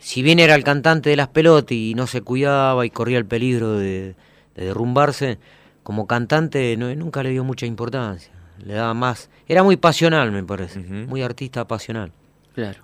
si 0.00 0.22
bien 0.22 0.38
era 0.38 0.54
el 0.54 0.64
cantante 0.64 1.10
de 1.10 1.16
las 1.16 1.28
pelotas 1.28 1.72
y 1.72 1.94
no 1.94 2.06
se 2.06 2.22
cuidaba 2.22 2.84
y 2.86 2.90
corría 2.90 3.18
el 3.18 3.26
peligro 3.26 3.78
de, 3.78 4.16
derrumbarse, 4.56 5.38
como 5.82 6.06
cantante 6.06 6.76
no, 6.76 6.92
nunca 6.94 7.22
le 7.22 7.30
dio 7.30 7.44
mucha 7.44 7.66
importancia. 7.66 8.32
Le 8.58 8.74
daba 8.74 8.94
más. 8.94 9.30
Era 9.46 9.62
muy 9.62 9.76
pasional, 9.76 10.32
me 10.32 10.42
parece. 10.42 10.80
Muy 10.80 11.22
artista 11.22 11.66
pasional. 11.66 12.12
Claro. 12.54 12.82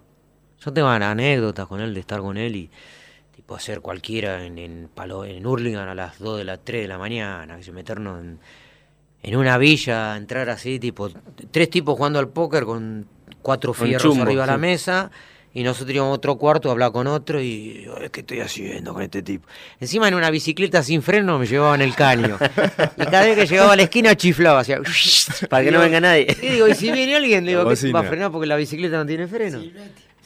Yo 0.61 0.73
tengo 0.73 0.89
anécdotas 0.89 1.67
con 1.67 1.81
él 1.81 1.95
de 1.95 2.01
estar 2.01 2.21
con 2.21 2.37
él 2.37 2.57
y 2.57 2.71
tipo 3.35 3.55
hacer 3.55 3.81
cualquiera 3.81 4.45
en, 4.45 4.59
en, 4.59 4.89
Palo, 4.95 5.25
en 5.25 5.47
Hurlingham 5.47 5.89
a 5.89 5.95
las 5.95 6.19
2 6.19 6.39
de 6.39 6.45
las 6.45 6.61
3 6.65 6.83
de 6.83 6.89
la 6.89 6.99
mañana, 6.99 7.59
que 7.61 7.73
meternos 7.73 8.21
en, 8.21 8.39
en 9.23 9.37
una 9.37 9.59
villa, 9.59 10.17
entrar 10.17 10.49
así, 10.51 10.79
tipo, 10.79 11.11
tres 11.51 11.71
tipos 11.71 11.97
jugando 11.97 12.19
al 12.19 12.29
póker 12.29 12.65
con 12.65 13.07
cuatro 13.43 13.75
fierros 13.75 14.19
arriba 14.19 14.43
de 14.43 14.53
la 14.53 14.59
mesa 14.59 15.11
y 15.57 15.63
nosotros 15.63 15.95
íbamos 15.95 16.13
a 16.13 16.17
otro 16.17 16.37
cuarto 16.37 16.69
a 16.69 16.73
hablar 16.73 16.93
con 16.93 17.07
otro 17.07 17.41
y 17.41 17.89
¿qué 18.13 18.21
estoy 18.21 18.41
haciendo 18.41 18.93
con 18.93 19.03
este 19.03 19.23
tipo? 19.23 19.49
Encima 19.81 20.07
en 20.07 20.13
una 20.13 20.29
bicicleta 20.29 20.83
sin 20.83 21.01
freno 21.01 21.39
me 21.39 21.47
llevaban 21.47 21.81
el 21.81 21.95
caño. 21.95 22.37
y 22.99 23.05
cada 23.07 23.25
vez 23.25 23.39
que 23.39 23.47
llegaba 23.47 23.73
a 23.73 23.77
la 23.77 23.85
esquina 23.85 24.15
chiflaba, 24.15 24.61
hacía 24.61 24.83
para 25.49 25.65
que 25.65 25.71
no 25.71 25.81
venga 25.81 25.99
nadie. 25.99 26.27
Y 26.43 26.49
digo, 26.49 26.69
y 26.69 26.75
si 26.75 26.93
viene 26.93 27.17
alguien, 27.17 27.47
digo, 27.47 27.67
¿qué 27.67 27.91
va 27.91 28.01
a 28.01 28.03
frenar 28.03 28.31
porque 28.31 28.47
la 28.47 28.57
bicicleta 28.57 28.99
no 28.99 29.07
tiene 29.07 29.27
freno? 29.29 29.63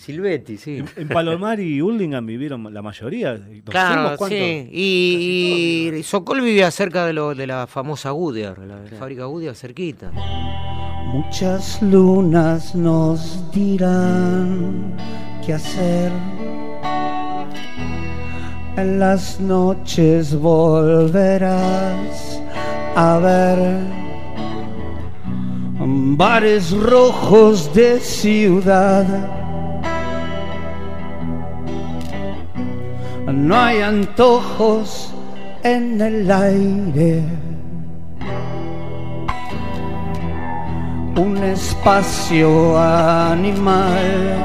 Silvetti. 0.00 0.56
Sí. 0.56 0.82
En, 0.96 1.08
Palomar 1.08 1.60
y 1.60 1.82
Hurlingham 1.82 2.24
vivieron 2.24 2.72
la 2.72 2.80
mayoría. 2.80 3.38
Claro, 3.64 4.16
sí. 4.26 4.68
Y, 4.72 5.90
y, 5.94 6.02
Sokol 6.02 6.40
vivía 6.40 6.70
cerca 6.70 7.04
de, 7.04 7.12
lo, 7.12 7.34
de 7.34 7.46
la 7.46 7.66
famosa 7.66 8.10
Goodyear, 8.10 8.58
la, 8.60 8.78
fábrica 8.98 9.26
Goodyear, 9.26 9.54
cerquita. 9.54 10.10
Muchas 11.12 11.82
lunas 11.82 12.74
nos 12.74 13.50
dirán 13.52 14.96
qué 15.44 15.54
hacer. 15.54 16.10
En 18.76 18.98
las 18.98 19.38
noches 19.38 20.34
volverás 20.34 21.60
a 22.96 23.18
ver 23.18 24.00
bares 26.16 26.70
rojos 26.72 27.72
de 27.74 28.00
ciudad. 28.00 29.39
No 33.32 33.56
hay 33.56 33.80
antojos 33.80 35.12
en 35.62 36.00
el 36.00 36.30
aire. 36.30 37.22
Un 41.16 41.36
espacio 41.42 42.78
animal, 42.78 44.36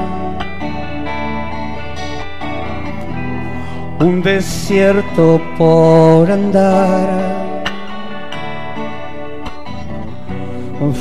un 4.00 4.22
desierto 4.22 5.40
por 5.56 6.30
andar, 6.30 7.46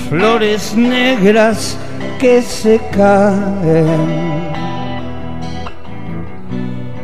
flores 0.10 0.76
negras 0.76 1.78
que 2.20 2.42
se 2.42 2.80
caen, 2.92 4.45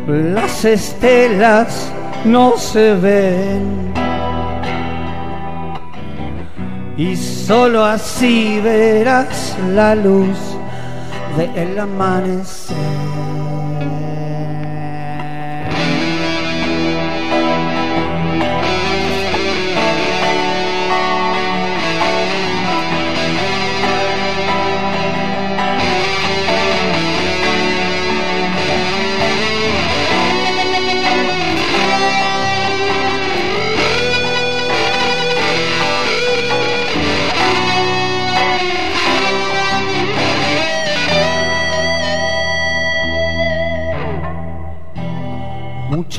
las 0.07 0.65
estelas 0.65 1.91
no 2.25 2.57
se 2.57 2.93
ven 2.95 3.93
y 6.97 7.15
solo 7.15 7.83
así 7.83 8.59
verás 8.61 9.55
la 9.73 9.95
luz 9.95 10.37
del 11.37 11.79
amanecer. 11.79 13.00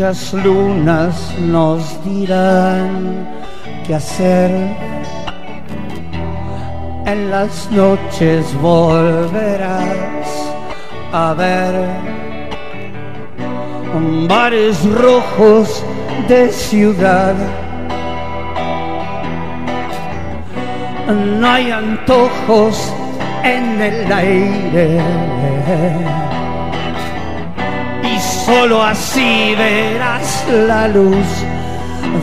Muchas 0.02 0.34
lunas 0.34 1.32
nos 1.38 2.04
dirán 2.04 3.24
qué 3.86 3.94
hacer. 3.94 4.50
En 7.06 7.30
las 7.30 7.70
noches 7.70 8.44
volverás 8.60 10.26
a 11.12 11.34
ver 11.34 11.72
bares 14.28 14.84
rojos 14.90 15.84
de 16.26 16.48
ciudad. 16.50 17.36
No 21.38 21.46
hay 21.46 21.70
antojos 21.70 22.92
en 23.44 23.80
el 23.80 24.12
aire 24.12 25.00
Solo 28.52 28.82
así 28.82 29.54
verás 29.56 30.46
la 30.50 30.86
luz 30.86 31.26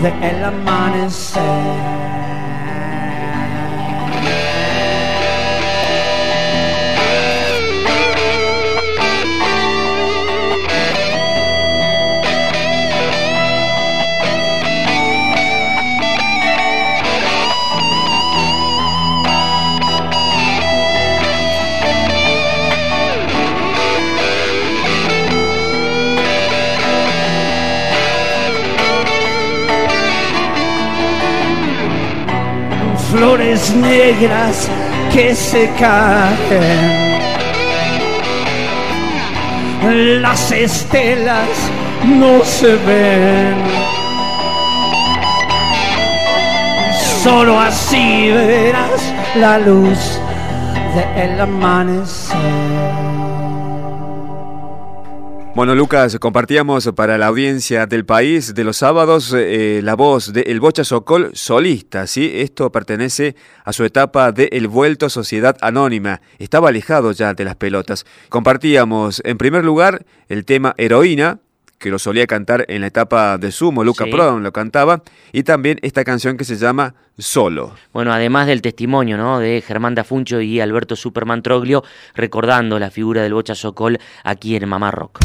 del 0.03 0.45
amanecer. 0.45 2.18
Flores 33.11 33.73
negras 33.75 34.69
que 35.11 35.33
se 35.33 35.69
caen. 35.79 37.09
Las 40.21 40.51
estelas 40.51 41.49
no 42.05 42.43
se 42.43 42.75
ven. 42.75 43.55
Solo 47.23 47.59
así 47.59 48.29
verás 48.31 49.13
la 49.35 49.57
luz 49.59 50.19
del 51.15 51.41
amanecer. 51.41 52.98
Bueno, 55.59 55.75
Lucas, 55.75 56.17
compartíamos 56.19 56.89
para 56.95 57.17
la 57.17 57.27
audiencia 57.27 57.85
del 57.85 58.05
país 58.05 58.55
de 58.55 58.63
los 58.63 58.77
sábados 58.77 59.35
eh, 59.35 59.81
la 59.83 59.93
voz 59.93 60.31
de 60.31 60.43
El 60.43 60.61
Bocha 60.61 60.85
Socol 60.85 61.31
solista, 61.33 62.07
¿sí? 62.07 62.31
Esto 62.35 62.71
pertenece 62.71 63.35
a 63.65 63.73
su 63.73 63.83
etapa 63.83 64.31
de 64.31 64.47
El 64.53 64.69
Vuelto 64.69 65.09
Sociedad 65.09 65.57
Anónima. 65.59 66.21
Estaba 66.37 66.69
alejado 66.69 67.11
ya 67.11 67.33
de 67.33 67.43
las 67.43 67.57
pelotas. 67.57 68.05
Compartíamos, 68.29 69.21
en 69.25 69.37
primer 69.37 69.65
lugar, 69.65 70.05
el 70.29 70.45
tema 70.45 70.75
Heroína, 70.77 71.39
que 71.77 71.89
lo 71.89 71.99
solía 71.99 72.25
cantar 72.25 72.63
en 72.69 72.79
la 72.79 72.87
etapa 72.87 73.37
de 73.37 73.51
sumo, 73.51 73.83
Luca 73.83 74.05
sí. 74.05 74.11
lo 74.11 74.53
cantaba, 74.53 75.03
y 75.33 75.43
también 75.43 75.77
esta 75.81 76.05
canción 76.05 76.37
que 76.37 76.45
se 76.45 76.55
llama 76.55 76.95
Solo. 77.17 77.75
Bueno, 77.91 78.13
además 78.13 78.47
del 78.47 78.61
testimonio 78.61 79.17
¿no? 79.17 79.39
de 79.39 79.61
Germán 79.61 79.93
Dafuncho 79.93 80.39
y 80.39 80.61
Alberto 80.61 80.95
Superman 80.95 81.43
Troglio, 81.43 81.83
recordando 82.15 82.79
la 82.79 82.91
figura 82.91 83.23
del 83.23 83.33
Bocha 83.33 83.55
Socol 83.55 83.99
aquí 84.23 84.55
en 84.55 84.69
Mamá 84.69 84.91
Rock. 84.91 85.19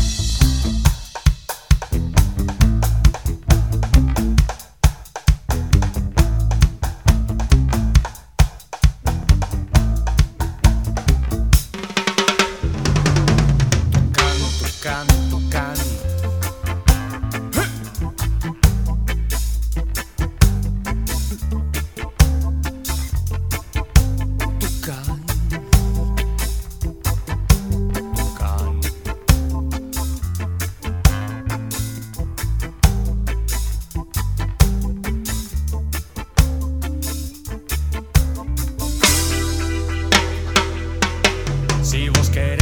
agresivos 41.95 42.29
que 42.29 42.54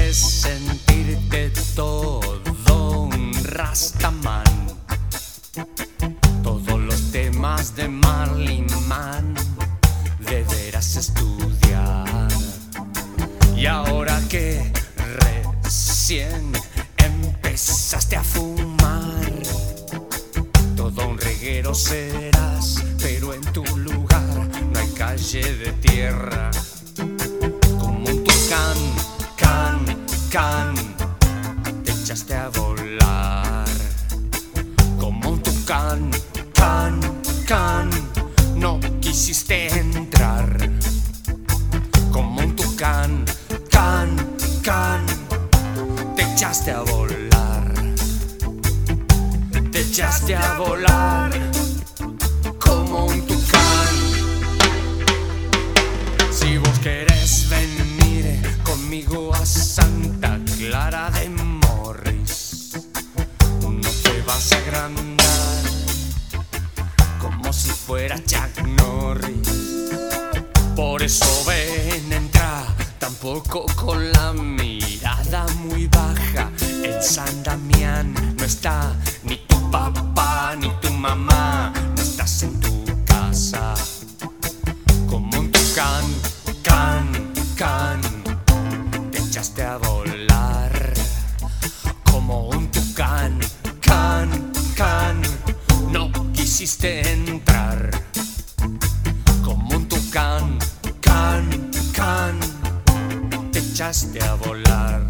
Te 103.82 103.88
echaste 103.88 104.22
a 104.22 104.34
volar. 104.34 105.08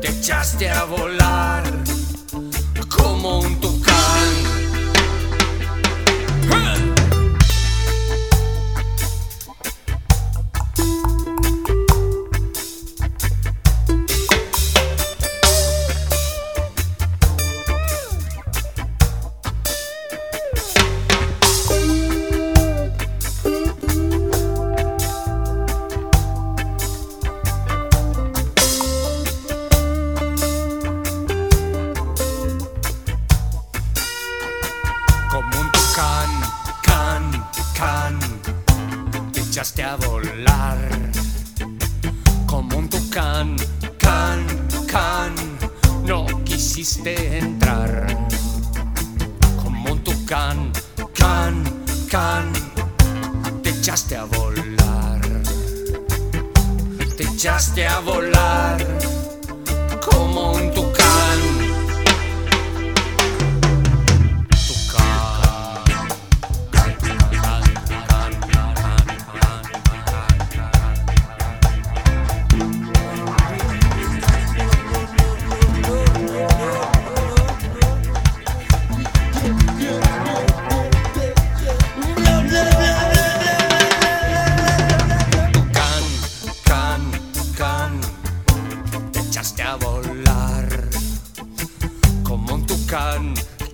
Te 0.00 0.08
echaste 0.08 0.70
a 0.70 0.84
volar. 0.84 1.17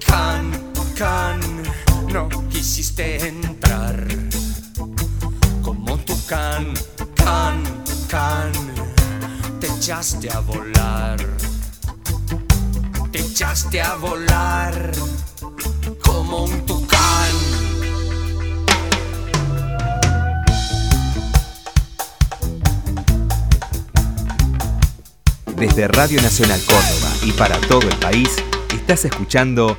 Can, 0.06 0.50
can, 0.96 1.40
no 2.12 2.28
quisiste 2.48 3.26
entrar. 3.26 4.06
Como 5.62 5.98
tu 5.98 6.14
can, 6.26 6.72
can, 7.14 7.62
can, 8.08 8.52
te 9.60 9.66
echaste 9.66 10.30
a 10.30 10.40
volar. 10.40 11.16
Te 13.12 13.20
echaste 13.20 13.80
a 13.80 13.94
volar 13.96 14.92
como 16.02 16.44
un 16.44 16.66
tucán. 16.66 16.94
Desde 25.56 25.88
Radio 25.88 26.20
Nacional 26.20 26.60
Córdoba 26.66 27.12
y 27.22 27.32
para 27.32 27.58
todo 27.60 27.88
el 27.88 27.96
país, 27.96 28.28
estás 28.74 29.04
escuchando 29.04 29.78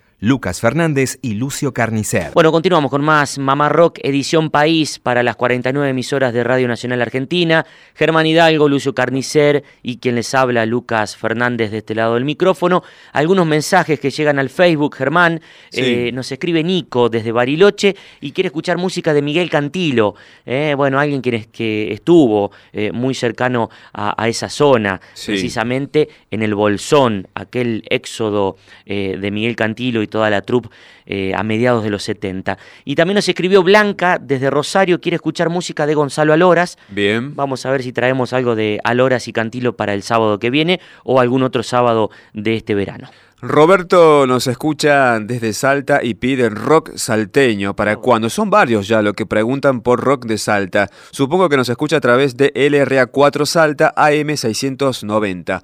Lucas 0.23 0.61
Fernández 0.61 1.17
y 1.23 1.33
Lucio 1.33 1.73
Carnicer. 1.73 2.29
Bueno, 2.35 2.51
continuamos 2.51 2.91
con 2.91 3.03
más 3.03 3.39
Mamá 3.39 3.69
Rock, 3.69 3.97
edición 4.03 4.51
país 4.51 4.99
para 4.99 5.23
las 5.23 5.35
49 5.35 5.89
emisoras 5.89 6.31
de 6.31 6.43
Radio 6.43 6.67
Nacional 6.67 7.01
Argentina. 7.01 7.65
Germán 7.95 8.27
Hidalgo, 8.27 8.69
Lucio 8.69 8.93
Carnicer 8.93 9.63
y 9.81 9.97
quien 9.97 10.13
les 10.13 10.35
habla, 10.35 10.67
Lucas 10.67 11.17
Fernández 11.17 11.71
de 11.71 11.79
este 11.79 11.95
lado 11.95 12.13
del 12.13 12.25
micrófono. 12.25 12.83
Algunos 13.13 13.47
mensajes 13.47 13.99
que 13.99 14.11
llegan 14.11 14.37
al 14.37 14.51
Facebook, 14.51 14.93
Germán. 14.95 15.41
Eh, 15.71 16.11
nos 16.13 16.31
escribe 16.31 16.63
Nico 16.63 17.09
desde 17.09 17.31
Bariloche 17.31 17.95
y 18.19 18.31
quiere 18.31 18.49
escuchar 18.49 18.77
música 18.77 19.15
de 19.15 19.23
Miguel 19.23 19.49
Cantilo. 19.49 20.13
Eh, 20.45 20.75
bueno, 20.77 20.99
alguien 20.99 21.23
que, 21.23 21.47
que 21.51 21.93
estuvo 21.93 22.51
eh, 22.73 22.91
muy 22.91 23.15
cercano 23.15 23.71
a, 23.91 24.27
esa 24.27 24.49
zona, 24.49 25.01
precisamente 25.25 26.09
en 26.29 26.43
el 26.43 26.53
Bolsón, 26.53 27.27
aquel 27.33 27.83
éxodo 27.89 28.57
de 28.85 29.31
Miguel 29.31 29.55
Cantilo 29.55 30.03
y 30.03 30.10
toda 30.11 30.29
la 30.29 30.43
troupe 30.43 30.69
eh, 31.07 31.33
a 31.35 31.41
mediados 31.41 31.83
de 31.83 31.89
los 31.89 32.03
70. 32.03 32.59
Y 32.85 32.93
también 32.93 33.15
nos 33.15 33.27
escribió 33.27 33.63
Blanca 33.63 34.19
desde 34.21 34.51
Rosario, 34.51 35.01
quiere 35.01 35.15
escuchar 35.15 35.49
música 35.49 35.87
de 35.87 35.95
Gonzalo 35.95 36.33
Aloras. 36.33 36.77
Bien. 36.89 37.35
Vamos 37.35 37.65
a 37.65 37.71
ver 37.71 37.81
si 37.81 37.91
traemos 37.91 38.33
algo 38.33 38.55
de 38.55 38.79
Aloras 38.83 39.27
y 39.27 39.33
Cantilo 39.33 39.75
para 39.75 39.95
el 39.95 40.03
sábado 40.03 40.37
que 40.37 40.51
viene 40.51 40.79
o 41.03 41.19
algún 41.19 41.41
otro 41.41 41.63
sábado 41.63 42.11
de 42.33 42.57
este 42.57 42.75
verano. 42.75 43.09
Roberto 43.43 44.27
nos 44.27 44.45
escucha 44.45 45.19
desde 45.19 45.53
Salta 45.53 46.03
y 46.03 46.13
pide 46.13 46.47
rock 46.49 46.91
salteño. 46.95 47.75
¿Para 47.75 47.95
cuando 47.95 48.29
Son 48.29 48.51
varios 48.51 48.87
ya 48.87 49.01
los 49.01 49.13
que 49.13 49.25
preguntan 49.25 49.81
por 49.81 49.99
rock 49.99 50.27
de 50.27 50.37
Salta. 50.37 50.89
Supongo 51.09 51.49
que 51.49 51.57
nos 51.57 51.67
escucha 51.67 51.97
a 51.97 52.01
través 52.01 52.37
de 52.37 52.53
LRA4 52.53 53.45
Salta 53.47 53.95
AM690. 53.95 55.63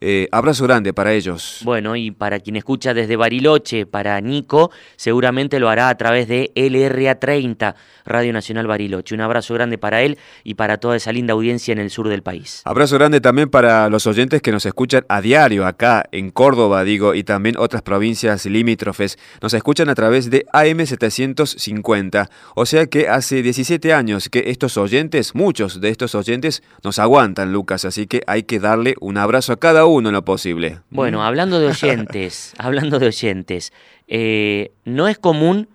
Eh, 0.00 0.28
abrazo 0.30 0.64
grande 0.64 0.92
para 0.92 1.14
ellos. 1.14 1.60
Bueno, 1.64 1.96
y 1.96 2.10
para 2.10 2.40
quien 2.40 2.56
escucha 2.56 2.92
desde 2.92 3.16
Bariloche, 3.16 3.86
para 3.86 4.20
Nico, 4.20 4.70
seguramente 4.96 5.58
lo 5.58 5.70
hará 5.70 5.88
a 5.88 5.96
través 5.96 6.28
de 6.28 6.52
LRA30, 6.54 7.74
Radio 8.04 8.32
Nacional 8.32 8.66
Bariloche. 8.66 9.14
Un 9.14 9.22
abrazo 9.22 9.54
grande 9.54 9.78
para 9.78 10.02
él 10.02 10.18
y 10.44 10.54
para 10.54 10.76
toda 10.76 10.96
esa 10.96 11.12
linda 11.12 11.32
audiencia 11.32 11.72
en 11.72 11.78
el 11.78 11.90
sur 11.90 12.08
del 12.08 12.22
país. 12.22 12.62
Abrazo 12.64 12.96
grande 12.96 13.20
también 13.20 13.48
para 13.48 13.88
los 13.88 14.06
oyentes 14.06 14.42
que 14.42 14.52
nos 14.52 14.66
escuchan 14.66 15.04
a 15.08 15.20
diario 15.20 15.66
acá 15.66 16.04
en 16.12 16.30
Córdoba, 16.30 16.84
digo, 16.84 17.14
y 17.14 17.24
también 17.24 17.56
otras 17.58 17.82
provincias 17.82 18.44
limítrofes. 18.44 19.18
Nos 19.40 19.54
escuchan 19.54 19.88
a 19.88 19.94
través 19.94 20.30
de 20.30 20.44
AM750. 20.52 22.28
O 22.54 22.66
sea 22.66 22.86
que 22.86 23.08
hace 23.08 23.42
17 23.42 23.94
años 23.94 24.28
que 24.28 24.44
estos 24.50 24.76
oyentes, 24.76 25.34
muchos 25.34 25.80
de 25.80 25.88
estos 25.88 26.14
oyentes, 26.14 26.62
nos 26.84 26.98
aguantan, 26.98 27.52
Lucas. 27.52 27.84
Así 27.84 28.06
que 28.06 28.22
hay 28.26 28.42
que 28.42 28.60
darle 28.60 28.94
un 29.00 29.16
abrazo 29.16 29.52
a 29.52 29.56
cada 29.56 29.86
uno 29.86 29.95
en 30.00 30.12
lo 30.12 30.24
posible. 30.24 30.80
Bueno, 30.90 31.24
hablando 31.24 31.58
de 31.58 31.66
oyentes, 31.70 32.54
hablando 32.58 32.98
de 32.98 33.06
oyentes, 33.06 33.72
eh, 34.08 34.72
no 34.84 35.08
es 35.08 35.18
común 35.18 35.68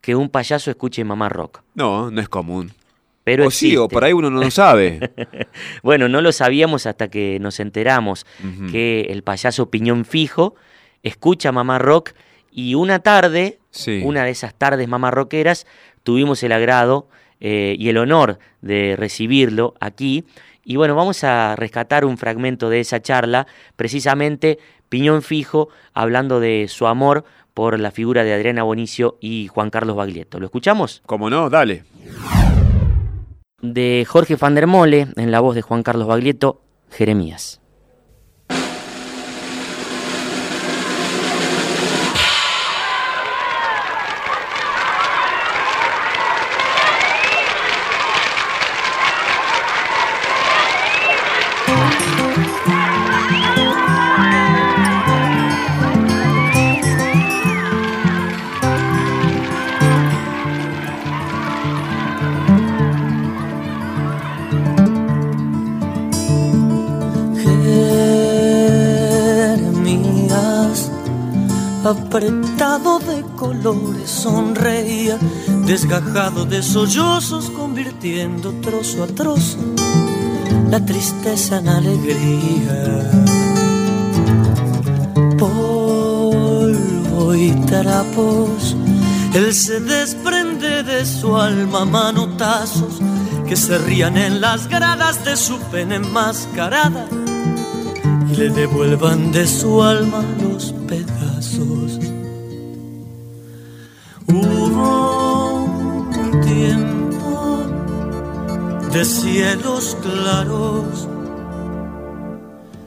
que 0.00 0.14
un 0.14 0.28
payaso 0.28 0.70
escuche 0.70 1.04
mamá 1.04 1.28
rock. 1.28 1.62
No, 1.74 2.10
no 2.10 2.20
es 2.20 2.28
común. 2.28 2.72
Pero 3.24 3.48
o 3.48 3.50
sí, 3.50 3.76
o 3.76 3.88
por 3.88 4.04
ahí 4.04 4.14
uno 4.14 4.30
no 4.30 4.40
lo 4.40 4.50
sabe. 4.50 5.10
bueno, 5.82 6.08
no 6.08 6.22
lo 6.22 6.32
sabíamos 6.32 6.86
hasta 6.86 7.08
que 7.08 7.38
nos 7.40 7.60
enteramos 7.60 8.24
que 8.70 9.08
el 9.10 9.22
payaso 9.22 9.70
Piñón 9.70 10.06
Fijo 10.06 10.54
escucha 11.02 11.52
mamá 11.52 11.78
rock 11.78 12.12
y 12.50 12.74
una 12.74 13.00
tarde, 13.00 13.58
una 14.02 14.24
de 14.24 14.30
esas 14.30 14.54
tardes 14.54 14.88
mamá 14.88 15.10
rockeras, 15.10 15.66
tuvimos 16.04 16.42
el 16.42 16.52
agrado 16.52 17.08
eh, 17.40 17.76
y 17.78 17.90
el 17.90 17.98
honor 17.98 18.38
de 18.62 18.96
recibirlo 18.96 19.74
aquí 19.78 20.24
y 20.68 20.76
bueno, 20.76 20.94
vamos 20.94 21.24
a 21.24 21.56
rescatar 21.56 22.04
un 22.04 22.18
fragmento 22.18 22.68
de 22.68 22.80
esa 22.80 23.00
charla, 23.00 23.46
precisamente 23.74 24.58
Piñón 24.90 25.22
Fijo, 25.22 25.70
hablando 25.94 26.40
de 26.40 26.66
su 26.68 26.86
amor 26.86 27.24
por 27.54 27.80
la 27.80 27.90
figura 27.90 28.22
de 28.22 28.34
Adriana 28.34 28.64
Bonicio 28.64 29.16
y 29.18 29.48
Juan 29.48 29.70
Carlos 29.70 29.96
Baglietto. 29.96 30.38
¿Lo 30.38 30.44
escuchamos? 30.44 31.02
Como 31.06 31.30
no, 31.30 31.48
dale. 31.48 31.84
De 33.62 34.04
Jorge 34.06 34.36
van 34.36 34.54
der 34.54 34.66
Mole, 34.66 35.08
en 35.16 35.30
la 35.30 35.40
voz 35.40 35.54
de 35.54 35.62
Juan 35.62 35.82
Carlos 35.82 36.06
Baglietto, 36.06 36.60
Jeremías. 36.90 37.62
Apretado 71.84 72.98
de 72.98 73.22
colores, 73.36 74.10
sonreía, 74.10 75.18
desgajado 75.66 76.44
de 76.44 76.62
sollozos, 76.62 77.50
convirtiendo 77.50 78.52
trozo 78.60 79.04
a 79.04 79.06
trozo 79.06 79.58
la 80.70 80.84
tristeza 80.84 81.58
en 81.58 81.68
alegría. 81.68 83.10
Polvo 85.38 87.34
y 87.34 87.50
trapos, 87.66 88.76
él 89.34 89.54
se 89.54 89.80
desprende 89.80 90.82
de 90.82 91.06
su 91.06 91.36
alma, 91.36 91.84
manotazos 91.84 93.00
que 93.46 93.56
se 93.56 93.78
rían 93.78 94.18
en 94.18 94.40
las 94.42 94.68
gradas 94.68 95.24
de 95.24 95.36
su 95.36 95.58
pena 95.70 95.96
enmascarada 95.96 97.06
y 98.30 98.36
le 98.36 98.50
devuelvan 98.50 99.32
de 99.32 99.46
su 99.46 99.82
alma 99.82 100.22
de 108.98 109.04
cielos 109.04 109.96
claros, 110.02 111.06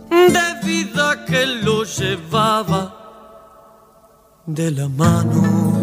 de 0.09 0.47
vida 0.67 1.25
que 1.25 1.45
lo 1.45 1.85
llevaba 1.85 2.81
de 4.45 4.71
la 4.71 4.89
mano 4.89 5.79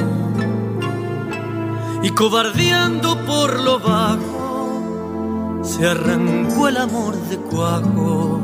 y 2.03 2.11
cobardeando 2.11 3.25
por 3.25 3.59
lo 3.61 3.79
bajo 3.79 5.61
se 5.63 5.87
arrancó 5.87 6.69
el 6.69 6.77
amor 6.77 7.15
de 7.31 7.39
cuajo 7.39 8.43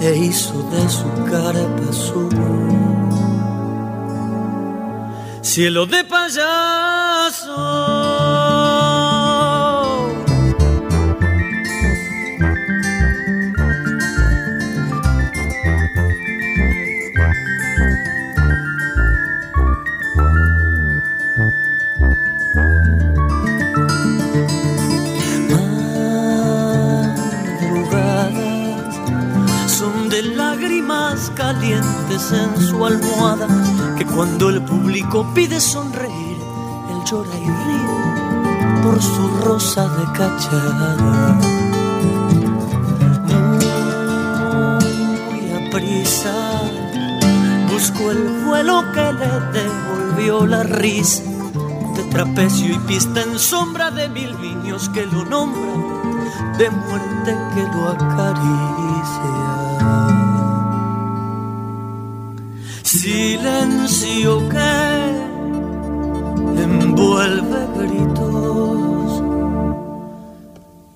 e 0.00 0.16
hizo 0.16 0.62
de 0.70 0.88
su 0.88 1.10
carpa 1.30 1.92
su 1.92 2.30
cielo 5.42 5.84
de 5.84 6.02
payaso. 6.04 7.60
En 32.20 32.60
su 32.60 32.84
almohada, 32.84 33.48
que 33.96 34.04
cuando 34.04 34.50
el 34.50 34.62
público 34.62 35.26
pide 35.34 35.58
sonreír, 35.58 36.36
él 36.90 37.04
llora 37.06 37.34
y 37.34 37.46
ríe 37.46 38.82
por 38.82 39.02
su 39.02 39.28
rosa 39.42 39.88
de 39.88 40.04
cachara. 40.12 41.38
Muy 45.24 45.50
a 45.50 45.70
prisa 45.70 46.60
buscó 47.72 48.10
el 48.10 48.44
vuelo 48.44 48.84
que 48.92 49.12
le 49.14 49.58
devolvió 49.58 50.46
la 50.46 50.62
risa 50.62 51.22
de 51.96 52.02
trapecio 52.10 52.74
y 52.74 52.78
pista 52.80 53.22
en 53.22 53.38
sombra 53.38 53.90
de 53.90 54.08
mil 54.10 54.38
niños 54.42 54.90
que 54.90 55.06
lo 55.06 55.24
nombran, 55.24 56.58
de 56.58 56.70
muerte 56.70 57.34
que 57.54 57.62
lo 57.62 57.88
acaricia. 57.88 59.39
Silencio 63.00 64.46
que 64.50 64.72
envuelve 66.62 67.60
gritos 67.78 69.22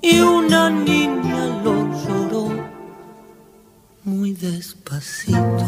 y 0.03 0.21
una 0.21 0.69
niña 0.69 1.63
lo 1.65 1.75
lloró 2.03 2.51
muy 4.05 4.35
despacito. 4.35 5.65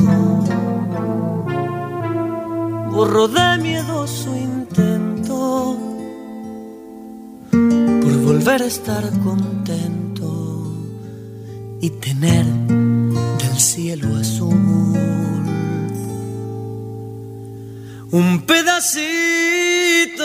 Borro 2.91 3.29
de 3.29 3.57
miedoso 3.63 4.37
intento 4.37 5.79
por 7.51 8.15
volver 8.27 8.61
a 8.61 8.67
estar 8.67 9.05
contento 9.21 10.71
y 11.81 11.89
tener 11.89 12.45
del 12.45 13.59
cielo 13.59 14.17
azul 14.17 14.66
un 18.13 18.41
pedacito. 18.47 20.25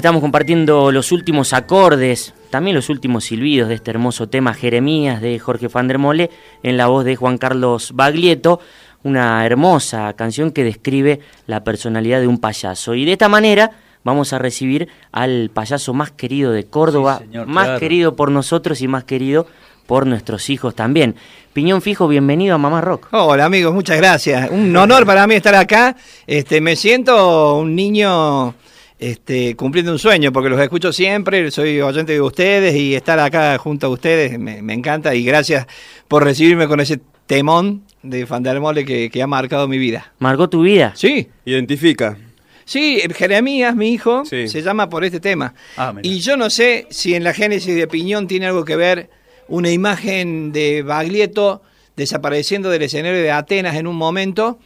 Estamos 0.00 0.22
compartiendo 0.22 0.92
los 0.92 1.12
últimos 1.12 1.52
acordes, 1.52 2.32
también 2.48 2.74
los 2.74 2.88
últimos 2.88 3.26
silbidos 3.26 3.68
de 3.68 3.74
este 3.74 3.90
hermoso 3.90 4.30
tema 4.30 4.54
Jeremías 4.54 5.20
de 5.20 5.38
Jorge 5.38 5.68
van 5.68 5.88
der 5.88 5.98
Mole 5.98 6.30
en 6.62 6.78
la 6.78 6.86
voz 6.86 7.04
de 7.04 7.16
Juan 7.16 7.36
Carlos 7.36 7.92
Baglietto, 7.94 8.60
una 9.02 9.44
hermosa 9.44 10.10
canción 10.14 10.52
que 10.52 10.64
describe 10.64 11.20
la 11.46 11.64
personalidad 11.64 12.18
de 12.18 12.28
un 12.28 12.38
payaso. 12.38 12.94
Y 12.94 13.04
de 13.04 13.12
esta 13.12 13.28
manera 13.28 13.72
vamos 14.02 14.32
a 14.32 14.38
recibir 14.38 14.88
al 15.12 15.50
payaso 15.52 15.92
más 15.92 16.12
querido 16.12 16.50
de 16.50 16.64
Córdoba, 16.64 17.20
más 17.46 17.78
querido 17.78 18.16
por 18.16 18.30
nosotros 18.30 18.80
y 18.80 18.88
más 18.88 19.04
querido 19.04 19.46
por 19.86 20.06
nuestros 20.06 20.48
hijos 20.48 20.74
también. 20.74 21.14
Piñón 21.52 21.82
Fijo, 21.82 22.08
bienvenido 22.08 22.54
a 22.54 22.58
Mamá 22.58 22.80
Rock. 22.80 23.08
Hola 23.10 23.44
amigos, 23.44 23.74
muchas 23.74 23.98
gracias. 23.98 24.50
Un 24.50 24.74
honor 24.74 25.04
para 25.04 25.26
mí 25.26 25.34
estar 25.34 25.54
acá. 25.54 25.94
Este, 26.26 26.62
me 26.62 26.74
siento 26.74 27.56
un 27.56 27.74
niño 27.74 28.54
este, 29.00 29.56
cumpliendo 29.56 29.92
un 29.92 29.98
sueño, 29.98 30.30
porque 30.30 30.50
los 30.50 30.60
escucho 30.60 30.92
siempre, 30.92 31.50
soy 31.50 31.80
oyente 31.80 32.12
de 32.12 32.20
ustedes 32.20 32.76
y 32.76 32.94
estar 32.94 33.18
acá 33.18 33.56
junto 33.56 33.86
a 33.86 33.88
ustedes 33.88 34.38
me, 34.38 34.58
encanta 34.74 35.14
y 35.14 35.24
gracias 35.24 35.66
por 36.06 36.22
recibirme 36.22 36.68
con 36.68 36.80
ese 36.80 37.00
temón 37.26 37.82
de 38.02 38.26
Fandermole 38.26 38.84
que, 38.84 39.08
que 39.10 39.22
ha 39.22 39.26
marcado 39.26 39.66
mi 39.68 39.78
vida. 39.78 40.12
¿Marcó 40.18 40.50
tu 40.50 40.62
vida? 40.62 40.92
Sí. 40.94 41.28
Identifica. 41.46 42.18
Sí, 42.66 43.00
Jeremías, 43.16 43.74
mi 43.74 43.90
hijo, 43.92 44.24
se 44.24 44.62
llama 44.62 44.88
por 44.90 45.02
este 45.02 45.18
tema. 45.18 45.54
Ah, 45.76 45.94
y 46.02 46.20
yo 46.20 46.36
no 46.36 46.50
sé 46.50 46.86
si 46.90 47.14
en 47.14 47.24
la 47.24 47.32
génesis 47.32 47.74
de 47.74 47.88
Piñón 47.88 48.28
tiene 48.28 48.46
algo 48.46 48.64
que 48.64 48.76
ver 48.76 49.10
una 49.48 49.70
imagen 49.72 50.52
de 50.52 50.82
Baglietto 50.82 51.62
desapareciendo 51.96 52.70
del 52.70 52.82
escenario 52.82 53.20
de 53.20 53.32
Atenas 53.32 53.76
en 53.76 53.86
un 53.86 53.96
momento 53.96 54.60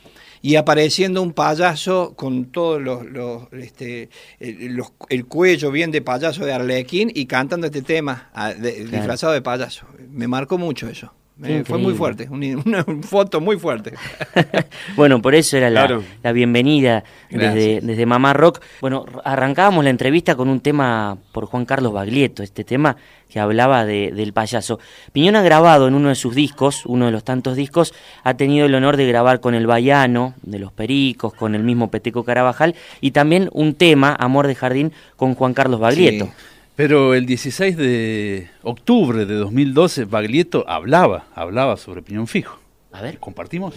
y 0.44 0.57
apareciendo 0.57 1.22
un 1.22 1.33
payaso 1.33 2.12
con 2.16 2.52
todo 2.52 2.78
los, 2.78 3.50
este, 3.52 4.11
el, 4.38 5.24
cuello 5.24 5.70
bien 5.70 5.90
de 5.90 6.02
payaso 6.02 6.44
de 6.44 6.52
Arlequín 6.52 7.11
y 7.14 7.24
cantando 7.24 7.66
este 7.66 7.80
tema 7.80 8.28
ah, 8.35 8.52
disfrazado 8.52 9.33
de 9.33 9.40
payaso. 9.40 9.87
Me 10.11 10.28
marcó 10.28 10.59
mucho 10.59 10.87
eso. 10.87 11.14
Fue 11.64 11.78
muy 11.78 11.94
fuerte, 11.94 12.28
una, 12.30 12.84
foto 13.02 13.40
muy 13.40 13.58
fuerte. 13.58 13.94
bueno, 14.96 15.20
por 15.20 15.34
eso 15.34 15.56
era 15.56 15.68
la, 15.68 16.00
la 16.22 16.32
bienvenida 16.32 17.02
desde, 17.30 17.80
desde, 17.80 18.06
Mamá 18.06 18.32
Rock. 18.32 18.60
Bueno, 18.80 19.04
arrancábamos 19.24 19.82
la 19.82 19.90
entrevista 19.90 20.36
con 20.36 20.48
un 20.48 20.60
tema 20.60 21.18
por 21.32 21.46
Juan 21.46 21.64
Carlos 21.64 21.92
Baglietto, 21.92 22.42
este 22.42 22.62
tema 22.62 22.96
que 23.28 23.40
hablaba 23.40 23.84
de, 23.84 24.12
del 24.12 24.32
payaso. 24.32 24.78
Piñón 25.12 25.34
ha 25.34 25.42
grabado 25.42 25.88
en 25.88 25.94
uno 25.94 26.08
de 26.08 26.14
sus 26.14 26.36
discos, 26.36 26.86
uno 26.86 27.06
de 27.06 27.10
los 27.10 27.24
tantos 27.24 27.56
discos, 27.56 27.92
ha 28.22 28.34
tenido 28.34 28.66
el 28.66 28.74
honor 28.76 28.96
de 28.96 29.08
grabar 29.08 29.40
con 29.40 29.54
el 29.54 29.66
Bayano, 29.66 30.34
de 30.42 30.60
los 30.60 30.72
Pericos, 30.72 31.34
con 31.34 31.56
el 31.56 31.64
mismo 31.64 31.90
Peteco 31.90 32.22
Carabajal, 32.22 32.76
y 33.00 33.10
también 33.10 33.50
un 33.52 33.74
tema, 33.74 34.14
Amor 34.20 34.46
de 34.46 34.54
Jardín, 34.54 34.92
con 35.16 35.34
Juan 35.34 35.52
Carlos 35.52 35.80
Baglietto. 35.80 36.30
Pero 36.76 37.14
el 37.14 37.26
16 37.26 37.76
de 37.76 38.48
octubre 38.62 39.26
de 39.26 39.34
2012, 39.34 40.04
Baglietto 40.06 40.64
hablaba, 40.68 41.26
hablaba 41.34 41.76
sobre 41.76 42.02
Piñón 42.02 42.26
Fijo. 42.26 42.58
A 42.92 43.02
ver. 43.02 43.18
¿Compartimos? 43.18 43.74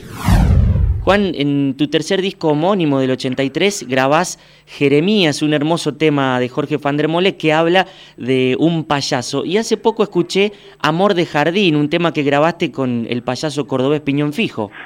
Juan, 1.08 1.32
en 1.36 1.76
tu 1.78 1.88
tercer 1.88 2.22
disco 2.22 2.50
homónimo 2.50 3.00
del 3.00 3.12
83 3.12 3.88
grabás 3.88 4.40
Jeremías, 4.66 5.42
un 5.42 5.54
hermoso 5.54 5.96
tema 5.96 6.38
de 6.38 6.50
Jorge 6.50 6.80
Fandremole 6.80 7.38
que 7.38 7.54
habla 7.54 7.88
de 8.18 8.58
un 8.60 8.84
payaso. 8.84 9.46
Y 9.46 9.58
hace 9.58 9.78
poco 9.78 10.04
escuché 10.04 10.52
Amor 10.80 11.14
de 11.14 11.26
Jardín, 11.26 11.78
un 11.78 11.90
tema 11.90 12.12
que 12.12 12.24
grabaste 12.24 12.74
con 12.74 13.08
el 13.10 13.24
payaso 13.24 13.68
cordobés 13.68 14.02
Piñón 14.02 14.34
Fijo. 14.34 14.70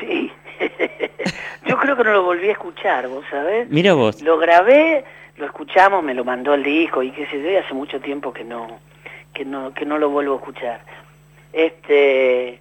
Sí, 0.00 0.30
yo 1.66 1.78
creo 1.78 1.96
que 1.96 2.04
no 2.04 2.12
lo 2.12 2.24
volví 2.24 2.48
a 2.48 2.52
escuchar, 2.52 3.08
vos 3.08 3.24
sabés. 3.30 3.70
Mira 3.70 3.94
vos. 3.94 4.20
Lo 4.20 4.38
grabé, 4.38 5.04
lo 5.36 5.46
escuchamos, 5.46 6.02
me 6.02 6.14
lo 6.14 6.24
mandó 6.24 6.54
el 6.54 6.62
disco 6.62 7.02
y 7.02 7.10
qué 7.10 7.26
sé 7.26 7.42
yo, 7.42 7.50
y 7.50 7.56
hace 7.56 7.74
mucho 7.74 8.00
tiempo 8.00 8.32
que 8.32 8.44
no, 8.44 8.80
que 9.32 9.44
no, 9.44 9.72
que 9.74 9.84
no 9.84 9.98
lo 9.98 10.10
vuelvo 10.10 10.34
a 10.34 10.36
escuchar. 10.36 10.80
Este 11.52 12.60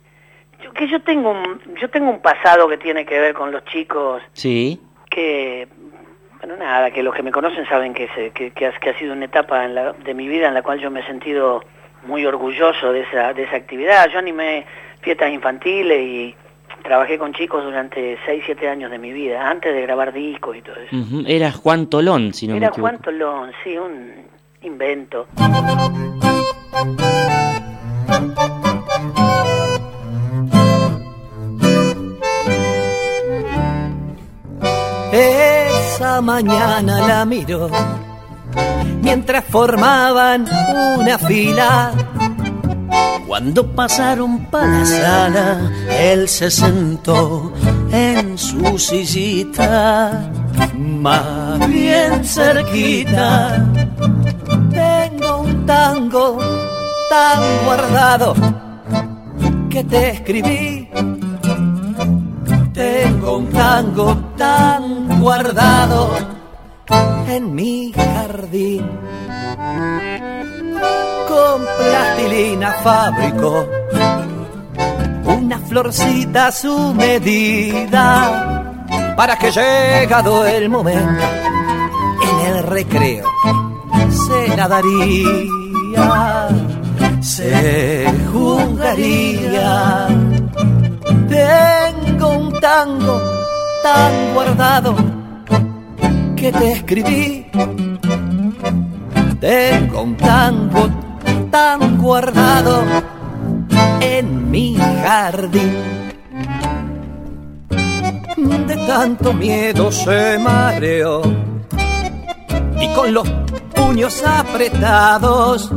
que 0.71 0.87
yo 0.87 1.01
tengo 1.01 1.31
un, 1.31 1.61
yo 1.79 1.89
tengo 1.89 2.09
un 2.09 2.21
pasado 2.21 2.67
que 2.67 2.77
tiene 2.77 3.05
que 3.05 3.19
ver 3.19 3.33
con 3.33 3.51
los 3.51 3.63
chicos. 3.65 4.21
Sí. 4.33 4.79
Que, 5.09 5.67
bueno, 6.39 6.55
nada, 6.57 6.91
que 6.91 7.03
los 7.03 7.13
que 7.13 7.23
me 7.23 7.31
conocen 7.31 7.67
saben 7.67 7.93
que, 7.93 8.07
que, 8.33 8.51
que, 8.51 8.65
ha, 8.65 8.97
sido 8.97 9.13
una 9.13 9.25
etapa 9.25 9.65
en 9.65 9.75
la, 9.75 9.93
de 9.93 10.13
mi 10.13 10.27
vida 10.27 10.47
en 10.47 10.53
la 10.53 10.61
cual 10.61 10.79
yo 10.79 10.89
me 10.89 11.01
he 11.01 11.05
sentido 11.05 11.63
muy 12.03 12.25
orgulloso 12.25 12.91
de 12.91 13.01
esa, 13.01 13.33
de 13.33 13.43
esa 13.43 13.57
actividad. 13.57 14.09
Yo 14.09 14.19
animé 14.19 14.65
fiestas 15.01 15.31
infantiles 15.31 15.99
y 16.01 16.35
trabajé 16.83 17.17
con 17.17 17.33
chicos 17.33 17.63
durante 17.63 18.17
6, 18.25 18.43
7 18.45 18.69
años 18.69 18.91
de 18.91 18.99
mi 18.99 19.11
vida, 19.11 19.49
antes 19.49 19.73
de 19.73 19.81
grabar 19.81 20.13
discos 20.13 20.57
y 20.57 20.61
todo 20.61 20.75
eso. 20.75 20.95
Era 21.27 21.51
Juan 21.51 21.87
Tolón, 21.87 22.33
si 22.33 22.47
no 22.47 22.55
Era 22.55 22.67
me 22.67 22.67
equivoco. 22.67 22.89
Juan 22.89 23.01
Tolón, 23.01 23.51
sí, 23.63 23.77
un 23.77 24.11
invento. 24.61 25.27
Esa 35.11 36.21
mañana 36.21 37.07
la 37.07 37.25
miró 37.25 37.69
mientras 39.01 39.43
formaban 39.45 40.45
una 40.97 41.17
fila. 41.19 41.91
Cuando 43.27 43.65
pasaron 43.75 44.45
para 44.45 44.67
la 44.67 44.85
sala, 44.85 45.71
él 45.89 46.27
se 46.27 46.51
sentó 46.51 47.51
en 47.91 48.37
su 48.37 48.77
sillita, 48.77 50.31
más 50.77 51.67
bien 51.67 52.23
cerquita. 52.23 53.65
Tengo 54.71 55.41
un 55.41 55.65
tango 55.65 56.37
tan 57.09 57.65
guardado 57.65 58.35
que 59.69 59.83
te 59.83 60.09
escribí 60.09 60.89
tengo 62.73 63.37
un 63.37 63.49
tango 63.51 64.17
tan 64.35 65.21
guardado 65.21 66.09
en 67.27 67.53
mi 67.53 67.91
jardín. 67.93 68.83
Con 71.27 71.65
plastilina 71.77 72.73
fabrico 72.83 73.67
una 75.25 75.59
florcita 75.59 76.47
a 76.47 76.51
su 76.51 76.93
medida. 76.93 78.73
para 79.15 79.37
que 79.37 79.51
llegado 79.51 80.45
el 80.45 80.69
momento, 80.69 81.23
en 82.23 82.55
el 82.55 82.63
recreo 82.63 83.25
se 84.09 84.55
nadaría, 84.55 86.47
se 87.21 88.05
jugaría. 88.31 90.07
Tengo 91.29 92.29
un 92.29 92.59
tango 92.59 93.21
tan 93.83 94.33
guardado 94.33 94.95
que 96.35 96.51
te 96.51 96.71
escribí. 96.71 97.45
Tengo 99.43 100.03
un 100.03 100.15
tango 100.15 100.87
tan 101.51 101.97
guardado 101.97 102.81
en 103.99 104.49
mi 104.49 104.77
jardín. 104.77 105.73
De 108.65 108.77
tanto 108.87 109.33
miedo 109.33 109.91
se 109.91 110.39
mareó 110.39 111.23
y 112.79 112.87
con 112.95 113.13
los 113.13 113.29
puños 113.75 114.23
apretados 114.25 115.69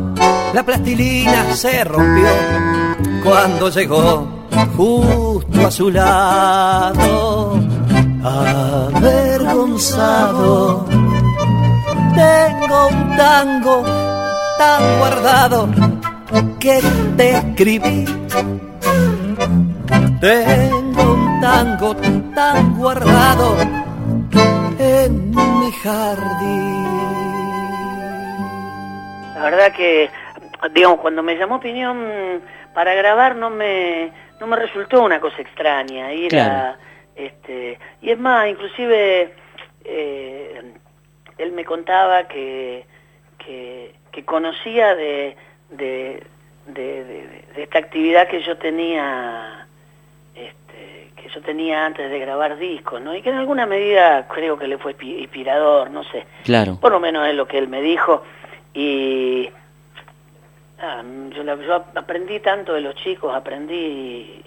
la 0.55 0.63
plastilina 0.65 1.53
se 1.57 1.83
rompió 1.83 2.29
cuando 3.25 3.69
llegó 3.71 4.29
justo 4.77 5.67
a 5.67 5.71
su 5.73 5.91
lado. 5.91 7.59
Avergonzado, 8.23 10.87
tengo 12.17 12.89
un 12.89 13.17
tango 13.17 13.85
tan 14.59 14.99
guardado 14.99 15.69
que 16.59 16.81
te 17.17 17.31
escribí. 17.31 18.05
Tengo 20.21 21.03
un 21.15 21.41
tango 21.41 21.95
tan 22.35 22.75
guardado 22.79 23.57
en 24.79 25.31
mi 25.31 25.71
jardín. 25.83 26.87
La 29.35 29.43
verdad 29.43 29.73
que, 29.73 30.09
digamos, 30.75 31.01
cuando 31.01 31.23
me 31.23 31.37
llamó 31.37 31.57
opinión 31.57 32.43
para 32.75 32.95
grabar 32.95 33.37
no 33.37 33.51
me, 33.51 34.11
no 34.41 34.47
me 34.47 34.57
resultó 34.57 35.03
una 35.03 35.21
cosa 35.21 35.43
extraña. 35.43 36.13
Ir 36.15 36.35
este, 37.15 37.79
y 38.03 38.11
es 38.11 38.19
más, 38.19 38.49
inclusive 38.49 39.35
eh, 39.85 40.75
él 41.39 41.53
me 41.53 41.65
contaba 41.65 42.29
que, 42.29 42.85
que, 43.39 43.95
conocía 44.25 44.95
de, 44.95 45.37
de, 45.71 46.23
de, 46.67 47.45
esta 47.57 47.79
actividad 47.79 48.29
que 48.29 48.43
yo 48.43 48.57
tenía 48.57 49.67
este, 50.35 51.11
que 51.17 51.29
yo 51.29 51.41
tenía 51.43 51.87
antes 51.87 52.11
de 52.11 52.19
grabar 52.19 52.57
discos, 52.59 53.01
¿no? 53.01 53.15
Y 53.15 53.23
que 53.23 53.31
en 53.31 53.37
alguna 53.37 53.67
medida 53.67 54.27
creo 54.29 54.59
que 54.59 54.67
le 54.67 54.79
fue 54.79 54.97
inspirador, 55.01 55.91
no 55.91 56.03
sé. 56.05 56.27
Claro. 56.45 56.79
Por 56.81 56.93
lo 56.93 57.01
menos 57.01 57.27
es 57.29 57.35
lo 57.35 57.47
que 57.47 57.59
él 57.59 57.69
me 57.69 57.83
dijo. 57.83 58.23
Y 58.73 59.51
ah, 60.81 61.03
yo, 61.35 61.85
aprendí 61.95 62.41
tanto 62.41 62.75
de 62.75 62.81
los 62.81 62.95
chicos, 62.97 63.35
aprendí... 63.35 64.43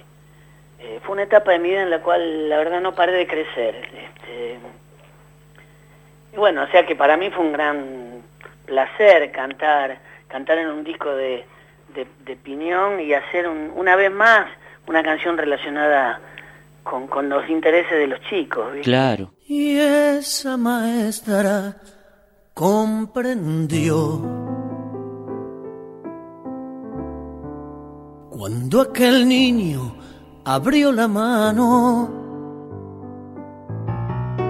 Eh, 0.82 1.02
fue 1.04 1.12
una 1.12 1.24
etapa 1.24 1.52
de 1.52 1.60
mi 1.60 1.70
vida 1.70 1.82
en 1.82 1.90
la 1.90 2.02
cual 2.02 2.48
la 2.48 2.58
verdad 2.58 2.80
no 2.80 2.96
paré 2.96 3.12
de 3.12 3.28
crecer. 3.28 3.76
Este, 3.76 4.60
bueno, 6.40 6.64
o 6.64 6.68
sea 6.68 6.86
que 6.86 6.96
para 6.96 7.18
mí 7.18 7.30
fue 7.30 7.46
un 7.46 7.52
gran 7.52 8.22
placer 8.66 9.32
cantar, 9.32 10.00
cantar 10.28 10.58
en 10.58 10.70
un 10.70 10.84
disco 10.84 11.14
de, 11.14 11.46
de, 11.94 12.36
Piñón 12.38 13.02
y 13.02 13.14
hacer 13.14 13.48
una 13.48 13.96
vez 13.96 14.12
más 14.12 14.48
una 14.88 15.04
canción 15.04 15.38
relacionada 15.38 16.22
con, 16.84 17.08
con 17.08 17.30
los 17.30 17.48
intereses 17.50 17.92
de 17.92 18.08
los 18.08 18.22
chicos. 18.30 18.68
Claro. 18.84 19.32
Y 19.48 19.78
esa 19.78 20.56
maestra 20.58 21.76
comprendió. 22.54 24.22
Cuando 28.30 28.82
aquel 28.82 29.28
niño 29.28 29.96
abrió 30.46 30.92
la 30.94 31.08
mano, 31.08 32.10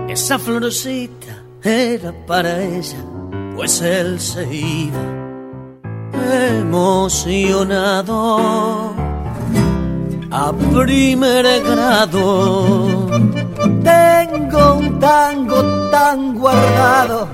esa 0.08 0.38
florcita 0.38 1.39
era 1.64 2.14
para 2.26 2.62
ella, 2.62 3.04
pues 3.56 3.82
él 3.82 4.20
se 4.20 4.54
iba 4.54 5.20
emocionado 6.60 8.20
a 10.32 10.54
primer 10.54 11.46
grado. 11.64 13.08
Tengo 13.84 14.76
un 14.76 15.00
tango 15.00 15.90
tan 15.90 16.36
guardado 16.36 17.28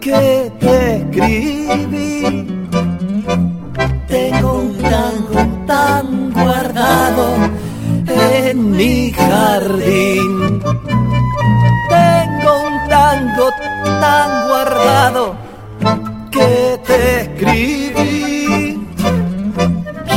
que 0.00 0.52
te 0.58 0.96
escribí. 0.96 2.46
Tengo 4.08 4.52
un 4.58 4.76
tango 4.78 5.40
tan 5.66 6.32
guardado 6.32 7.26
en 8.06 8.70
mi 8.72 9.12
jardín. 9.12 10.60
Tango 13.16 13.50
tan 14.00 14.48
guardado 14.48 15.36
que 16.30 16.78
te 16.86 17.20
escribí. 17.20 18.86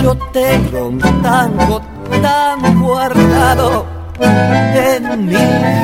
Yo 0.04 0.16
tengo 0.34 0.88
un 0.88 1.00
tango 1.00 1.82
tan 2.22 2.82
guardado 2.82 3.86
en 4.20 5.26
mi 5.28 5.36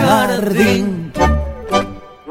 jardín 0.05 1.05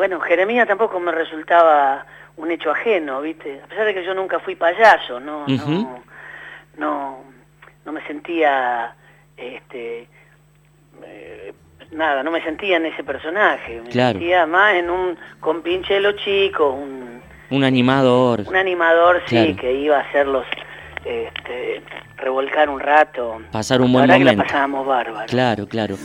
bueno, 0.05 0.20
Jeremías 0.20 0.68
tampoco 0.68 1.01
me 1.01 1.12
resultaba 1.12 2.05
un 2.37 2.51
hecho 2.51 2.70
ajeno, 2.70 3.22
¿viste? 3.22 3.62
A 3.64 3.66
pesar 3.66 3.87
de 3.87 3.95
que 3.95 4.05
yo 4.05 4.12
nunca 4.12 4.39
fui 4.39 4.55
payaso, 4.55 5.18
no, 5.18 5.47
no, 6.76 7.24
no, 7.87 7.93
me 7.93 8.07
sentía, 8.07 8.95
este, 9.35 10.07
eh, 11.05 11.55
nada, 11.95 12.22
no 12.22 12.30
me 12.30 12.42
sentía 12.42 12.76
en 12.76 12.86
ese 12.86 13.05
personaje, 13.05 13.80
me 13.82 13.92
sentía 13.92 14.47
más 14.47 14.74
en 14.74 14.90
un 14.90 15.16
compinchelo 15.40 16.12
chico, 16.12 16.70
un, 16.70 17.22
un 17.51 17.64
animador. 17.64 18.45
Un 18.47 18.57
animador, 18.57 19.22
sí, 19.26 19.55
que 19.55 19.72
iba 19.72 19.99
a 19.99 20.01
hacerlos 20.01 20.45
este, 21.05 21.82
revolcar 22.16 22.68
un 22.68 22.80
rato. 22.80 23.40
Pasar 23.53 23.80
un 23.80 23.92
buen 23.92 24.07
momento. 24.07 24.30
que 24.30 24.36
la 24.36 24.42
pasábamos 24.42 24.86
bárbaro. 24.86 25.26
Claro, 25.28 25.66
claro. 25.68 25.97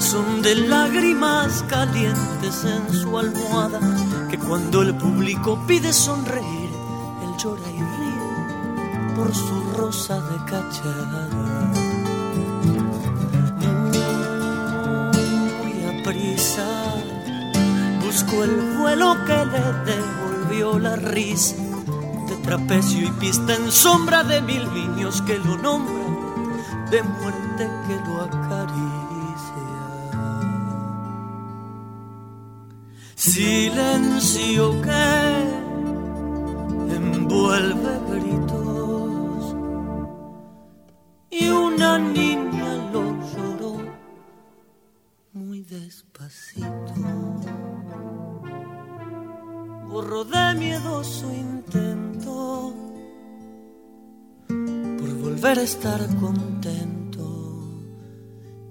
son 0.00 0.42
de 0.42 0.56
lágrimas 0.56 1.62
calientes 1.64 2.64
en 2.64 2.92
su 2.92 3.16
almohada, 3.16 3.78
que 4.28 4.38
cuando 4.38 4.82
el 4.82 4.94
público 4.96 5.62
pide 5.68 5.92
sonreír, 5.92 6.70
él 7.22 7.36
llora 7.38 7.70
y 7.70 7.78
ríe 7.78 8.09
por 9.20 9.34
su 9.34 9.60
rosa 9.76 10.18
de 10.30 10.36
cachara. 10.50 11.28
Muy 15.58 15.74
a 15.84 16.02
prisa 16.02 16.68
buscó 18.02 18.44
el 18.44 18.78
vuelo 18.78 19.14
que 19.26 19.44
le 19.52 19.64
devolvió 19.92 20.78
la 20.78 20.96
risa 20.96 21.56
de 22.28 22.36
trapecio 22.36 23.08
y 23.08 23.10
pista 23.12 23.54
en 23.56 23.70
sombra 23.70 24.24
de 24.24 24.40
mil 24.40 24.64
niños 24.72 25.20
que 25.22 25.36
lo 25.38 25.58
nombran, 25.58 26.90
de 26.90 27.02
muerte 27.02 27.68
que 27.86 27.96
lo 28.06 28.22
acaricia. 28.22 29.70
Silencio 33.16 34.80
que 34.80 35.60
envuelve 36.96 37.92
gritos 38.10 38.39
estar 55.62 56.00
contento 56.18 57.82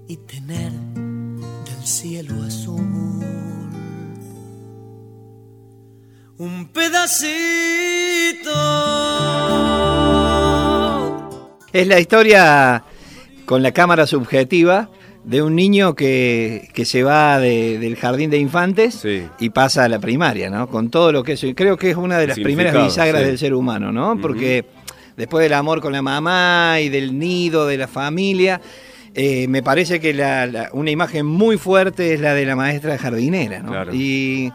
y 0.08 0.16
tener 0.16 0.72
del 0.72 1.84
cielo 1.86 2.42
azul 2.42 3.30
un 6.36 6.68
pedacito. 6.72 8.50
Es 11.72 11.86
la 11.86 12.00
historia 12.00 12.82
con 13.44 13.62
la 13.62 13.70
cámara 13.72 14.06
subjetiva 14.06 14.90
de 15.22 15.42
un 15.42 15.54
niño 15.54 15.94
que, 15.94 16.70
se 16.84 17.02
va 17.04 17.38
del 17.38 17.94
jardín 17.96 18.30
de 18.30 18.38
infantes 18.38 19.06
y 19.38 19.50
pasa 19.50 19.84
a 19.84 19.88
la 19.88 20.00
primaria, 20.00 20.50
¿no? 20.50 20.66
Con 20.68 20.90
todo 20.90 21.12
lo 21.12 21.22
que 21.22 21.32
eso. 21.32 21.46
creo 21.54 21.76
que 21.76 21.90
es 21.90 21.96
una 21.96 22.18
de 22.18 22.26
las 22.26 22.40
primeras 22.40 22.74
bisagras 22.84 23.22
del 23.22 23.38
ser 23.38 23.54
humano, 23.54 23.92
¿no? 23.92 24.18
Porque 24.20 24.64
después 25.20 25.42
del 25.42 25.52
amor 25.52 25.80
con 25.80 25.92
la 25.92 26.00
mamá 26.02 26.80
y 26.80 26.88
del 26.88 27.18
nido, 27.18 27.66
de 27.66 27.76
la 27.76 27.86
familia, 27.86 28.60
eh, 29.14 29.46
me 29.48 29.62
parece 29.62 30.00
que 30.00 30.12
una 30.72 30.90
imagen 30.90 31.26
muy 31.26 31.58
fuerte 31.58 32.14
es 32.14 32.20
la 32.20 32.34
de 32.34 32.46
la 32.46 32.56
maestra 32.56 32.96
jardinera, 32.96 33.60
¿no? 33.60 33.92
Y 33.92 34.50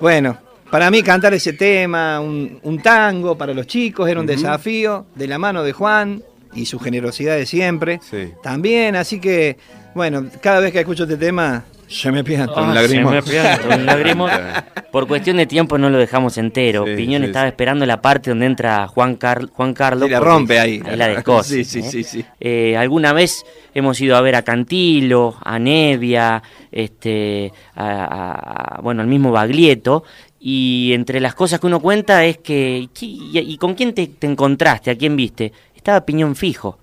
bueno, 0.00 0.38
para 0.70 0.90
mí 0.90 1.02
cantar 1.02 1.34
ese 1.34 1.52
tema, 1.52 2.20
un, 2.20 2.80
tango 2.82 3.36
para 3.36 3.52
los 3.52 3.66
chicos, 3.66 4.08
era 4.08 4.18
un 4.18 4.26
desafío 4.26 5.06
de 5.14 5.26
la 5.26 5.38
mano 5.38 5.62
de 5.62 5.72
Juan 5.72 6.22
y 6.54 6.64
su 6.66 6.78
generosidad 6.78 7.36
de 7.36 7.44
siempre. 7.44 8.00
También, 8.42 8.96
así 8.96 9.20
que, 9.20 9.58
bueno, 9.94 10.26
cada 10.40 10.60
vez 10.60 10.72
que 10.72 10.80
escucho 10.80 11.02
este 11.02 11.18
tema, 11.18 11.64
se 11.88 12.12
me 12.12 12.22
pianta 12.24 12.62
un 12.62 12.74
lágrimo. 12.74 13.10
Se 13.22 13.34
me 13.42 13.76
un 13.76 13.86
lágrimo. 13.86 14.26
Por 14.92 15.06
cuestión 15.06 15.36
de 15.36 15.46
tiempo 15.46 15.78
no 15.78 15.90
lo 15.90 15.98
dejamos 15.98 16.38
entero. 16.38 16.84
Piñón 16.84 17.24
estaba 17.24 17.48
esperando 17.48 17.84
la 17.86 18.00
parte 18.00 18.30
donde 18.30 18.46
entra 18.46 18.86
Juan, 18.88 19.18
Juan 19.52 19.74
Carlos. 19.74 20.08
Y 20.08 20.12
la 20.12 20.20
rompe 20.20 20.58
ahí. 20.58 20.82
ahí 20.84 20.96
la 20.96 21.08
descosa. 21.08 21.48
sí, 21.54 21.64
sí, 21.64 21.82
sí, 21.82 22.04
sí. 22.04 22.24
Eh, 22.40 22.76
alguna 22.76 23.12
vez 23.12 23.44
hemos 23.74 24.00
ido 24.00 24.16
a 24.16 24.20
ver 24.20 24.36
a 24.36 24.42
Cantilo, 24.42 25.36
a 25.42 25.58
Nevia, 25.58 26.42
este, 26.72 27.52
a, 27.76 28.80
bueno, 28.82 29.02
al 29.02 29.08
mismo 29.08 29.30
Baglietto. 29.30 30.04
Y 30.40 30.92
entre 30.92 31.20
las 31.20 31.34
cosas 31.34 31.58
que 31.58 31.66
uno 31.66 31.80
cuenta 31.80 32.24
es 32.24 32.38
que, 32.38 32.88
¿y, 33.00 33.56
con 33.58 33.74
quién 33.74 33.92
te, 33.92 34.08
encontraste? 34.20 34.90
¿A 34.90 34.96
quién 34.96 35.16
viste? 35.16 35.52
Estaba 35.88 36.04
piñón 36.04 36.36
fijo. 36.36 36.78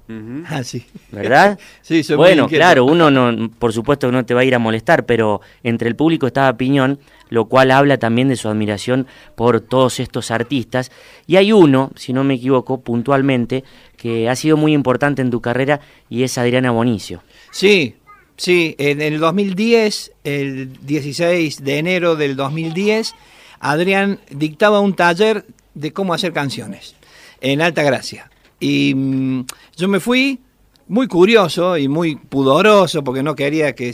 Ah, 0.47 0.63
sí. 0.63 0.83
¿Verdad? 1.11 1.59
sí, 1.83 2.01
soy 2.03 2.15
Bueno, 2.15 2.47
claro, 2.47 2.85
uno 2.85 3.11
no, 3.11 3.51
por 3.51 3.71
supuesto 3.71 4.07
que 4.07 4.11
no 4.11 4.25
te 4.25 4.33
va 4.33 4.41
a 4.41 4.45
ir 4.45 4.55
a 4.55 4.59
molestar, 4.59 5.05
pero 5.05 5.41
entre 5.61 5.87
el 5.87 5.95
público 5.95 6.25
estaba 6.25 6.57
piñón, 6.57 6.97
lo 7.29 7.45
cual 7.45 7.69
habla 7.69 7.99
también 7.99 8.29
de 8.29 8.35
su 8.35 8.49
admiración 8.49 9.05
por 9.35 9.61
todos 9.61 9.99
estos 9.99 10.31
artistas. 10.31 10.91
Y 11.27 11.35
hay 11.35 11.51
uno, 11.51 11.91
si 11.95 12.13
no 12.13 12.23
me 12.23 12.33
equivoco, 12.33 12.81
puntualmente, 12.81 13.63
que 13.95 14.27
ha 14.27 14.35
sido 14.35 14.57
muy 14.57 14.73
importante 14.73 15.21
en 15.21 15.29
tu 15.29 15.39
carrera 15.39 15.81
y 16.09 16.23
es 16.23 16.39
Adriana 16.39 16.71
Bonicio. 16.71 17.21
Sí, 17.51 17.97
sí, 18.37 18.75
en 18.79 19.03
el 19.03 19.19
2010, 19.19 20.13
el 20.23 20.73
16 20.81 21.63
de 21.63 21.77
enero 21.77 22.15
del 22.15 22.35
2010, 22.35 23.13
Adrián 23.59 24.19
dictaba 24.31 24.79
un 24.79 24.95
taller 24.95 25.45
de 25.75 25.93
cómo 25.93 26.15
hacer 26.15 26.33
canciones 26.33 26.95
en 27.41 27.61
Alta 27.61 27.83
Gracia. 27.83 28.31
Y 28.66 28.95
mm, 28.95 29.45
yo 29.78 29.88
me 29.88 29.99
fui 29.99 30.39
muy 30.88 31.07
curioso 31.07 31.78
y 31.78 31.88
muy 31.88 32.16
pudoroso 32.16 33.03
porque 33.03 33.22
no 33.22 33.36
quería 33.36 33.76
que... 33.76 33.93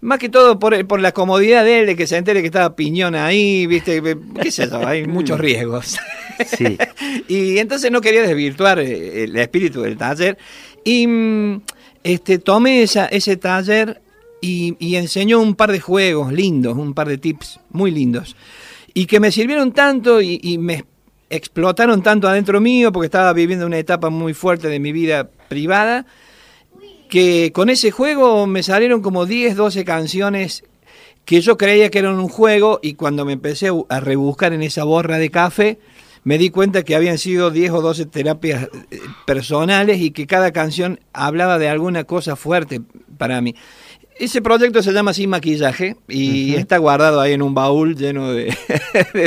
Más 0.00 0.18
que 0.20 0.28
todo 0.28 0.60
por, 0.60 0.86
por 0.86 1.00
la 1.00 1.10
comodidad 1.10 1.64
de 1.64 1.80
él, 1.80 1.86
de 1.86 1.96
que 1.96 2.06
se 2.06 2.16
entere 2.16 2.40
que 2.40 2.46
estaba 2.46 2.76
piñón 2.76 3.16
ahí, 3.16 3.66
¿viste? 3.66 4.00
¿Qué 4.40 4.50
sé 4.52 4.68
yo? 4.70 4.86
Hay 4.86 5.06
muchos 5.06 5.40
riesgos. 5.40 5.98
Sí. 6.46 6.76
y 7.28 7.58
entonces 7.58 7.90
no 7.90 8.00
quería 8.00 8.22
desvirtuar 8.22 8.78
eh, 8.78 9.24
el 9.24 9.34
espíritu 9.36 9.80
del 9.80 9.96
taller. 9.96 10.36
Y 10.84 11.06
mm, 11.06 11.62
este, 12.04 12.38
tomé 12.38 12.82
esa, 12.82 13.06
ese 13.06 13.38
taller 13.38 14.02
y, 14.40 14.76
y 14.78 14.96
enseñó 14.96 15.40
un 15.40 15.56
par 15.56 15.72
de 15.72 15.80
juegos 15.80 16.32
lindos, 16.32 16.76
un 16.76 16.94
par 16.94 17.08
de 17.08 17.18
tips 17.18 17.58
muy 17.70 17.90
lindos. 17.90 18.36
Y 18.92 19.06
que 19.06 19.18
me 19.18 19.32
sirvieron 19.32 19.72
tanto 19.72 20.20
y, 20.20 20.38
y 20.42 20.58
me 20.58 20.84
explotaron 21.30 22.02
tanto 22.02 22.28
adentro 22.28 22.60
mío 22.60 22.92
porque 22.92 23.06
estaba 23.06 23.32
viviendo 23.32 23.66
una 23.66 23.78
etapa 23.78 24.10
muy 24.10 24.34
fuerte 24.34 24.68
de 24.68 24.78
mi 24.78 24.92
vida 24.92 25.28
privada, 25.48 26.06
que 27.08 27.52
con 27.52 27.70
ese 27.70 27.90
juego 27.90 28.46
me 28.46 28.62
salieron 28.62 29.00
como 29.02 29.26
10, 29.26 29.56
12 29.56 29.84
canciones 29.84 30.64
que 31.24 31.40
yo 31.40 31.56
creía 31.56 31.90
que 31.90 31.98
eran 31.98 32.18
un 32.18 32.28
juego 32.28 32.80
y 32.82 32.94
cuando 32.94 33.24
me 33.24 33.32
empecé 33.32 33.70
a 33.88 34.00
rebuscar 34.00 34.52
en 34.52 34.62
esa 34.62 34.84
borra 34.84 35.18
de 35.18 35.30
café, 35.30 35.78
me 36.22 36.38
di 36.38 36.50
cuenta 36.50 36.82
que 36.82 36.94
habían 36.94 37.18
sido 37.18 37.50
10 37.50 37.72
o 37.72 37.82
12 37.82 38.06
terapias 38.06 38.68
eh, 38.90 38.98
personales 39.26 40.00
y 40.00 40.10
que 40.10 40.26
cada 40.26 40.52
canción 40.52 41.00
hablaba 41.12 41.58
de 41.58 41.68
alguna 41.68 42.04
cosa 42.04 42.36
fuerte 42.36 42.80
para 43.18 43.40
mí. 43.40 43.54
Ese 44.16 44.40
proyecto 44.40 44.80
se 44.80 44.92
llama 44.92 45.12
Sin 45.12 45.28
Maquillaje 45.30 45.96
y 46.08 46.54
está 46.54 46.78
guardado 46.78 47.20
ahí 47.20 47.32
en 47.32 47.42
un 47.42 47.52
baúl 47.52 47.96
lleno 47.96 48.32
de, 48.32 48.56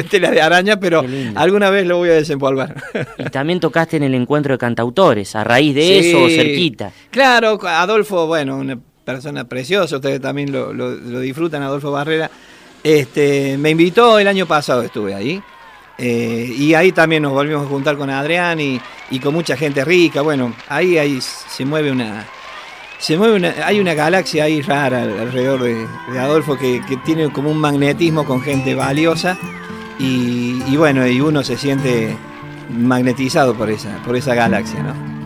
tela 0.09 0.31
de 0.31 0.41
araña, 0.41 0.79
pero 0.79 1.03
alguna 1.35 1.69
vez 1.69 1.85
lo 1.85 1.97
voy 1.97 2.09
a 2.09 2.13
desempolvar. 2.13 2.81
Y 3.17 3.25
también 3.25 3.59
tocaste 3.59 3.97
en 3.97 4.03
el 4.03 4.15
encuentro 4.15 4.53
de 4.53 4.57
cantautores, 4.57 5.35
a 5.35 5.43
raíz 5.43 5.75
de 5.75 5.99
eso, 5.99 6.29
cerquita. 6.29 6.93
Claro, 7.11 7.59
Adolfo, 7.67 8.27
bueno, 8.27 8.55
una 8.55 8.79
persona 9.03 9.43
preciosa, 9.43 9.97
ustedes 9.97 10.21
también 10.21 10.53
lo, 10.53 11.19
disfrutan, 11.19 11.63
Adolfo 11.63 11.91
Barrera. 11.91 12.31
Este, 12.81 13.57
me 13.57 13.71
invitó 13.71 14.19
el 14.19 14.27
año 14.27 14.45
pasado, 14.45 14.83
estuve 14.83 15.13
ahí. 15.13 15.41
Eh, 15.97 16.55
y 16.57 16.73
ahí 16.75 16.93
también 16.93 17.23
nos 17.23 17.33
volvimos 17.33 17.65
a 17.65 17.69
juntar 17.69 17.97
con 17.97 18.09
Adrián 18.09 18.59
y, 18.61 18.79
y 19.09 19.19
con 19.19 19.33
mucha 19.33 19.57
gente 19.57 19.83
rica. 19.83 20.21
Bueno, 20.21 20.53
ahí, 20.69 20.97
ahí 20.97 21.19
se 21.21 21.65
mueve 21.65 21.91
una, 21.91 22.25
se 22.99 23.17
mueve 23.17 23.53
hay 23.63 23.79
una 23.79 23.93
galaxia 23.93 24.45
ahí 24.45 24.61
rara 24.61 25.03
alrededor 25.03 25.61
de, 25.63 25.87
Adolfo 26.19 26.57
que, 26.57 26.81
tiene 27.05 27.31
como 27.31 27.51
un 27.51 27.57
magnetismo 27.57 28.25
con 28.25 28.41
gente 28.41 28.75
valiosa 28.75 29.37
y, 29.99 30.75
bueno, 30.77 31.07
y 31.07 31.21
uno 31.21 31.43
se 31.43 31.57
siente 31.57 32.15
magnetizado 32.69 33.55
por 33.55 33.69
esa, 33.69 34.01
por 34.03 34.15
esa 34.15 34.35
galaxia, 34.35 34.83
¿no? 34.83 35.17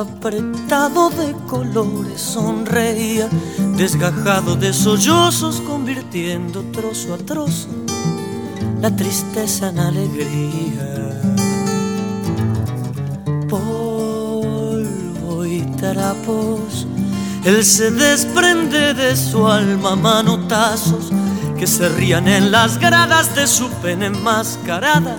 apretado 0.00 1.10
de 1.10 1.32
colores 1.46 2.22
sonreía, 2.22 3.28
desgajado 3.76 4.56
de 4.56 4.72
sollozos, 4.72 5.60
convirtiendo 5.60 6.62
trozo 6.72 7.14
a 7.14 7.18
trozo 7.18 7.68
la 8.80 8.94
tristeza 8.96 9.68
en 9.68 9.78
alegría. 9.78 11.20
Polvo 13.48 15.44
y 15.44 15.60
trapos, 15.76 16.86
él 17.44 17.62
se 17.64 17.90
desprende 17.90 18.94
de 18.94 19.14
su 19.16 19.46
alma 19.46 19.96
manotazos 19.96 21.10
que 21.58 21.66
se 21.66 21.88
rían 21.90 22.26
en 22.26 22.50
las 22.50 22.78
gradas 22.78 23.34
de 23.34 23.46
su 23.46 23.68
pena 23.82 24.06
enmascarada 24.06 25.18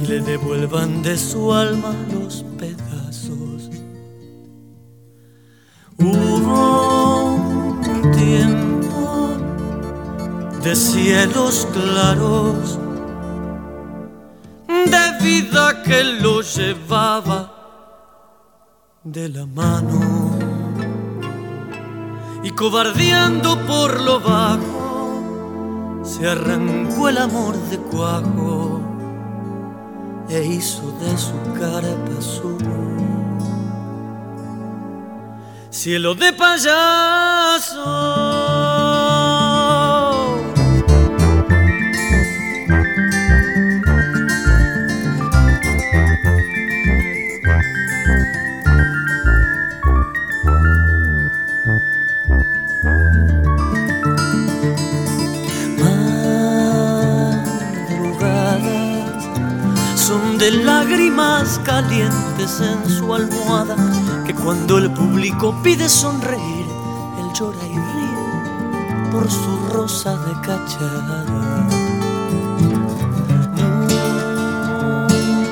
y 0.00 0.06
le 0.06 0.20
devuelvan 0.20 1.02
de 1.02 1.18
su 1.18 1.52
alma 1.52 1.94
los 2.10 2.42
pedazos. 2.58 3.70
Hubo 5.98 7.34
un 7.34 8.10
tiempo 8.12 8.69
de 10.62 10.76
cielos 10.76 11.66
claros, 11.72 12.78
de 14.68 15.24
vida 15.24 15.82
que 15.82 16.04
lo 16.04 16.42
llevaba 16.42 17.52
de 19.04 19.28
la 19.28 19.46
mano. 19.46 20.38
Y 22.42 22.50
cobardeando 22.50 23.58
por 23.66 24.00
lo 24.00 24.20
bajo 24.20 26.00
se 26.02 26.28
arrancó 26.28 27.08
el 27.08 27.18
amor 27.18 27.54
de 27.70 27.78
cuajo 27.78 28.80
e 30.28 30.44
hizo 30.44 30.92
de 31.00 31.16
su 31.18 31.34
cara 31.58 31.88
su 32.20 32.58
cielo 35.70 36.14
de 36.14 36.32
payaso 36.32 37.80
lágrimas 60.50 61.60
calientes 61.64 62.60
en 62.60 62.90
su 62.90 63.14
almohada, 63.14 63.76
que 64.26 64.34
cuando 64.34 64.78
el 64.78 64.90
público 64.92 65.54
pide 65.62 65.88
sonreír, 65.88 66.66
él 67.18 67.32
llora 67.34 67.66
y 67.66 67.74
ríe 67.74 69.10
por 69.12 69.30
su 69.30 69.56
rosa 69.72 70.16
de 70.16 70.32
cachada. 70.40 71.24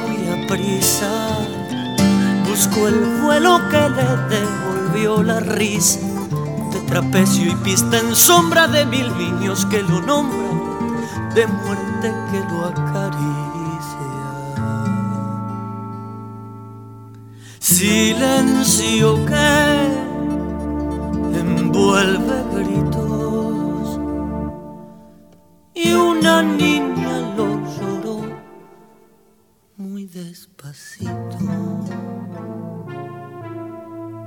Muy 0.02 0.28
a 0.28 0.46
prisa 0.48 1.28
buscó 2.48 2.88
el 2.88 3.20
vuelo 3.22 3.60
que 3.70 3.88
le 3.90 4.36
devolvió 4.36 5.22
la 5.22 5.40
risa 5.40 6.00
de 6.72 6.80
trapecio 6.86 7.52
y 7.52 7.54
pista 7.56 7.98
en 7.98 8.14
sombra 8.14 8.66
de 8.66 8.84
mil 8.86 9.16
niños 9.16 9.66
que 9.66 9.82
lo 9.82 10.00
nombran, 10.00 11.34
de 11.34 11.46
muerte 11.46 12.14
que 12.30 12.40
lo 12.52 12.66
acaricia. 12.66 13.37
silencio 17.78 19.24
que 19.24 19.58
envuelve 21.38 22.36
gritos 22.56 24.00
y 25.74 25.92
una 25.92 26.42
niña 26.42 27.34
lo 27.36 27.46
lloró 27.76 28.18
muy 29.76 30.06
despacito. 30.06 31.38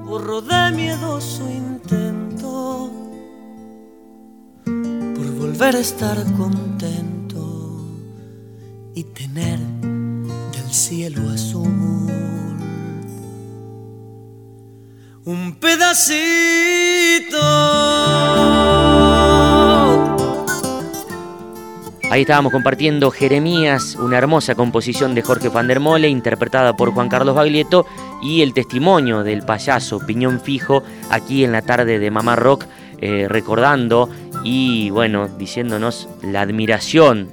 Borró 0.05 0.41
de 0.41 0.71
miedo 0.71 1.19
su 1.19 1.43
intento 1.49 2.89
por 4.63 5.27
volver 5.41 5.75
a 5.75 5.79
estar 5.79 6.17
contento 6.37 7.43
y 8.95 9.03
tener 9.03 9.59
del 9.59 10.71
cielo 10.71 11.29
azul 11.31 12.50
un 15.25 15.55
pedacito. 15.55 17.37
Ahí 22.09 22.21
estábamos 22.21 22.51
compartiendo 22.51 23.09
Jeremías, 23.09 23.95
una 23.95 24.17
hermosa 24.17 24.55
composición 24.55 25.15
de 25.15 25.21
Jorge 25.21 25.47
van 25.47 25.67
der 25.67 25.79
Mole, 25.79 26.09
interpretada 26.09 26.75
por 26.75 26.91
Juan 26.91 27.07
Carlos 27.07 27.35
Baglietto, 27.35 27.85
y 28.21 28.41
el 28.41 28.53
testimonio 28.53 29.23
del 29.23 29.43
payaso 29.43 29.99
Piñón 30.05 30.41
Fijo 30.41 30.83
aquí 31.09 31.45
en 31.45 31.53
la 31.53 31.61
tarde 31.61 31.99
de 31.99 32.11
Mamá 32.11 32.35
Rock, 32.35 32.65
eh, 32.99 33.27
recordando 33.29 34.09
y 34.43 34.89
bueno, 34.89 35.27
diciéndonos 35.27 36.09
la 36.21 36.41
admiración 36.41 37.29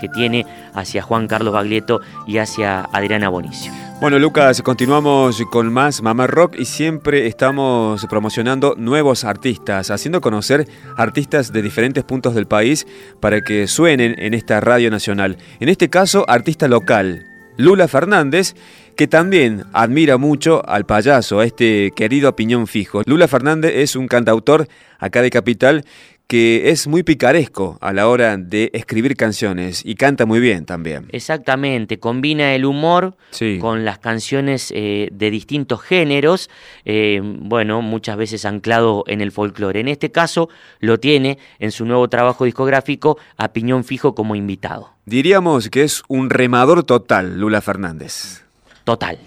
que 0.00 0.08
tiene 0.08 0.46
hacia 0.74 1.02
Juan 1.02 1.26
Carlos 1.26 1.52
Baglietto 1.52 2.00
y 2.26 2.38
hacia 2.38 2.82
Adriana 2.82 3.28
Bonicio. 3.28 3.72
Bueno, 4.00 4.18
Lucas, 4.18 4.60
continuamos 4.62 5.42
con 5.50 5.72
más 5.72 6.02
Mamá 6.02 6.26
Rock 6.26 6.56
y 6.58 6.64
siempre 6.64 7.26
estamos 7.26 8.06
promocionando 8.06 8.74
nuevos 8.76 9.24
artistas, 9.24 9.90
haciendo 9.90 10.20
conocer 10.20 10.68
artistas 10.96 11.52
de 11.52 11.62
diferentes 11.62 12.04
puntos 12.04 12.34
del 12.34 12.46
país 12.46 12.86
para 13.20 13.40
que 13.40 13.66
suenen 13.66 14.14
en 14.18 14.34
esta 14.34 14.60
radio 14.60 14.90
nacional. 14.90 15.38
En 15.58 15.68
este 15.68 15.88
caso, 15.88 16.24
artista 16.28 16.68
local, 16.68 17.24
Lula 17.56 17.88
Fernández, 17.88 18.54
que 18.96 19.06
también 19.06 19.64
admira 19.72 20.18
mucho 20.18 20.68
al 20.68 20.86
payaso, 20.86 21.40
a 21.40 21.44
este 21.44 21.92
querido 21.96 22.36
piñón 22.36 22.66
fijo. 22.66 23.02
Lula 23.06 23.26
Fernández 23.28 23.72
es 23.74 23.96
un 23.96 24.06
cantautor 24.06 24.68
acá 24.98 25.22
de 25.22 25.30
Capital 25.30 25.84
que 26.26 26.70
es 26.70 26.86
muy 26.86 27.02
picaresco 27.02 27.76
a 27.80 27.92
la 27.92 28.08
hora 28.08 28.36
de 28.36 28.70
escribir 28.72 29.16
canciones 29.16 29.82
y 29.84 29.94
canta 29.94 30.24
muy 30.24 30.40
bien 30.40 30.64
también. 30.64 31.08
Exactamente, 31.12 31.98
combina 31.98 32.54
el 32.54 32.64
humor 32.64 33.16
con 33.60 33.84
las 33.84 33.98
canciones 33.98 34.72
eh, 34.74 35.08
de 35.12 35.30
distintos 35.30 35.82
géneros, 35.82 36.48
eh, 36.84 37.20
bueno, 37.22 37.82
muchas 37.82 38.16
veces 38.16 38.44
anclado 38.44 39.04
en 39.06 39.20
el 39.20 39.32
folclore. 39.32 39.80
En 39.80 39.88
este 39.88 40.10
caso 40.10 40.48
lo 40.80 40.98
tiene 40.98 41.38
en 41.58 41.70
su 41.72 41.84
nuevo 41.84 42.08
trabajo 42.08 42.44
discográfico 42.44 43.18
a 43.36 43.52
Piñón 43.52 43.84
Fijo 43.84 44.14
como 44.14 44.34
invitado. 44.34 44.90
Diríamos 45.04 45.68
que 45.68 45.82
es 45.82 46.02
un 46.08 46.30
remador 46.30 46.84
total, 46.84 47.38
Lula 47.38 47.60
Fernández. 47.60 48.42
Total. 48.84 49.18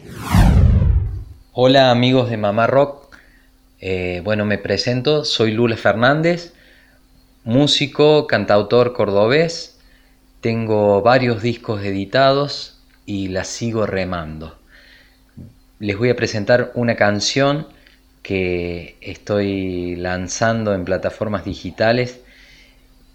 Hola 1.53 1.91
amigos 1.91 2.29
de 2.29 2.37
Mamá 2.37 2.67
Rock, 2.67 3.15
eh, 3.79 4.21
bueno, 4.23 4.45
me 4.45 4.57
presento, 4.57 5.23
soy 5.23 5.51
Lula 5.51 5.77
Fernández 5.77 6.53
músico, 7.47 8.27
cantautor 8.27 8.91
cordobés, 8.91 9.79
tengo 10.41 11.01
varios 11.01 11.41
discos 11.41 11.81
editados 11.81 12.77
y 13.05 13.29
la 13.29 13.45
sigo 13.45 13.85
remando. 13.85 14.57
Les 15.79 15.97
voy 15.97 16.09
a 16.09 16.15
presentar 16.17 16.73
una 16.75 16.97
canción 16.97 17.67
que 18.21 18.97
estoy 18.99 19.95
lanzando 19.95 20.73
en 20.73 20.83
plataformas 20.83 21.45
digitales 21.45 22.19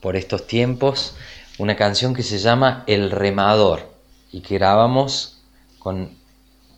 por 0.00 0.16
estos 0.16 0.46
tiempos, 0.46 1.14
una 1.58 1.76
canción 1.76 2.14
que 2.14 2.22
se 2.22 2.38
llama 2.38 2.84
El 2.86 3.10
Remador 3.10 3.92
y 4.32 4.40
que 4.40 4.54
grabamos 4.54 5.42
con 5.78 6.08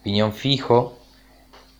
Piñón 0.02 0.32
Fijo. 0.32 0.98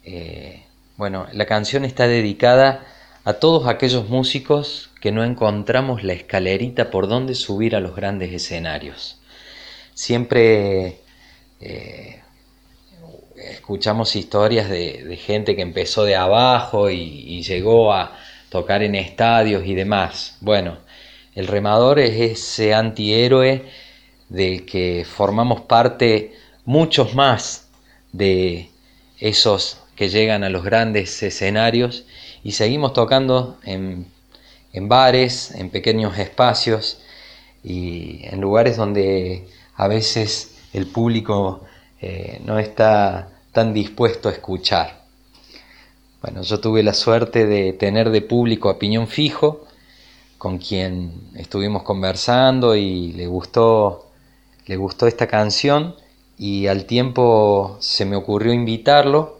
Eh, 0.05 0.63
bueno, 0.97 1.27
la 1.33 1.47
canción 1.47 1.85
está 1.85 2.07
dedicada 2.07 2.87
a 3.25 3.33
todos 3.35 3.67
aquellos 3.67 4.09
músicos 4.09 4.91
que 5.05 5.13
no 5.13 5.23
encontramos 5.23 6.03
la 6.03 6.15
escalerita 6.15 6.91
por 6.91 7.09
donde 7.09 7.35
subir 7.35 7.77
a 7.77 7.81
los 7.81 7.95
grandes 7.95 8.33
escenarios. 8.33 9.19
Siempre 9.93 11.01
eh, 11.61 12.23
escuchamos 13.37 14.17
historias 14.17 14.71
de, 14.71 15.19
gente 15.23 15.57
que 15.57 15.61
empezó 15.61 16.05
de 16.05 16.17
abajo 16.17 16.89
y, 16.89 17.43
llegó 17.43 17.93
a 17.93 18.17
tocar 18.49 18.83
en 18.83 18.95
estadios 18.95 19.67
y 19.67 19.75
demás. 19.75 20.39
Bueno, 20.41 20.79
el 21.35 21.49
remador 21.49 21.99
es 21.99 22.19
ese 22.19 22.73
antihéroe 22.73 23.63
del 24.31 24.65
que 24.65 25.05
formamos 25.07 25.61
parte 25.61 26.33
muchos 26.65 27.15
más 27.15 27.69
de 28.13 28.71
esos 29.19 29.83
que 29.97 30.09
llegan 30.09 30.45
a 30.45 30.49
los 30.49 30.65
grandes 30.65 31.23
escenarios 31.23 32.07
y 32.43 32.53
seguimos 32.53 32.95
tocando 32.95 33.59
en 33.65 34.14
en 34.75 34.89
bares, 34.89 35.53
en 35.53 35.71
pequeños 35.71 36.19
espacios 36.19 36.99
y 37.63 38.21
en 38.25 38.41
lugares 38.41 38.77
donde 38.77 39.49
a 39.77 39.89
veces 39.89 40.57
el 40.73 40.87
público 40.87 41.63
eh, 42.01 42.43
no 42.45 42.59
está 42.59 43.31
tan 43.53 43.73
dispuesto 43.73 44.29
a 44.29 44.33
escuchar. 44.33 45.05
Bueno, 46.21 46.43
yo 46.43 46.59
tuve 46.59 46.83
la 46.83 46.93
suerte 46.93 47.47
de 47.47 47.73
tener 47.73 48.11
de 48.11 48.21
público 48.21 48.69
a 48.69 48.79
Piñón 48.79 49.07
Fijo, 49.07 49.65
con 50.39 50.59
quien 50.59 51.31
estuvimos 51.37 51.85
conversando 51.85 52.75
y 52.75 53.13
le 53.13 53.27
gustó, 53.29 54.11
le 54.67 54.77
gustó 54.77 55.07
esta 55.07 55.29
canción 55.29 55.95
y 56.37 56.67
al 56.67 56.85
tiempo 56.87 57.77
se 57.81 58.05
me 58.05 58.17
ocurrió 58.17 58.53
invitarlo. 58.53 59.39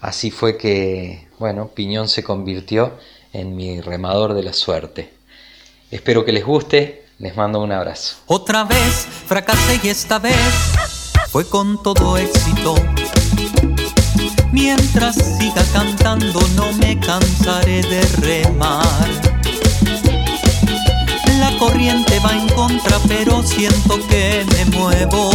Así 0.00 0.30
fue 0.30 0.56
que, 0.56 1.26
bueno, 1.38 1.68
Piñón 1.74 2.08
se 2.08 2.22
convirtió 2.22 2.92
en 3.32 3.56
mi 3.56 3.80
remador 3.80 4.34
de 4.34 4.42
la 4.42 4.52
suerte. 4.52 5.12
Espero 5.90 6.24
que 6.24 6.32
les 6.32 6.44
guste, 6.44 7.06
les 7.18 7.36
mando 7.36 7.60
un 7.60 7.72
abrazo. 7.72 8.16
Otra 8.26 8.64
vez 8.64 9.06
fracasé 9.26 9.80
y 9.82 9.88
esta 9.88 10.18
vez 10.18 10.36
fue 11.30 11.48
con 11.48 11.82
todo 11.82 12.16
éxito. 12.16 12.74
Mientras 14.52 15.16
siga 15.16 15.64
cantando 15.72 16.40
no 16.56 16.72
me 16.74 16.98
cansaré 17.00 17.82
de 17.82 18.02
remar. 18.20 19.08
La 21.38 21.56
corriente 21.58 22.18
va 22.20 22.32
en 22.32 22.48
contra 22.50 22.98
pero 23.08 23.42
siento 23.42 23.98
que 24.08 24.44
me 24.52 24.76
muevo. 24.76 25.30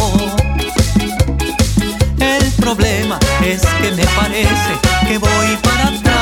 El 2.19 2.51
problema 2.53 3.19
es 3.43 3.61
que 3.81 3.91
me 3.91 4.05
parece 4.05 4.73
que 5.07 5.17
voy 5.17 5.57
para 5.63 5.87
atrás. 5.87 6.16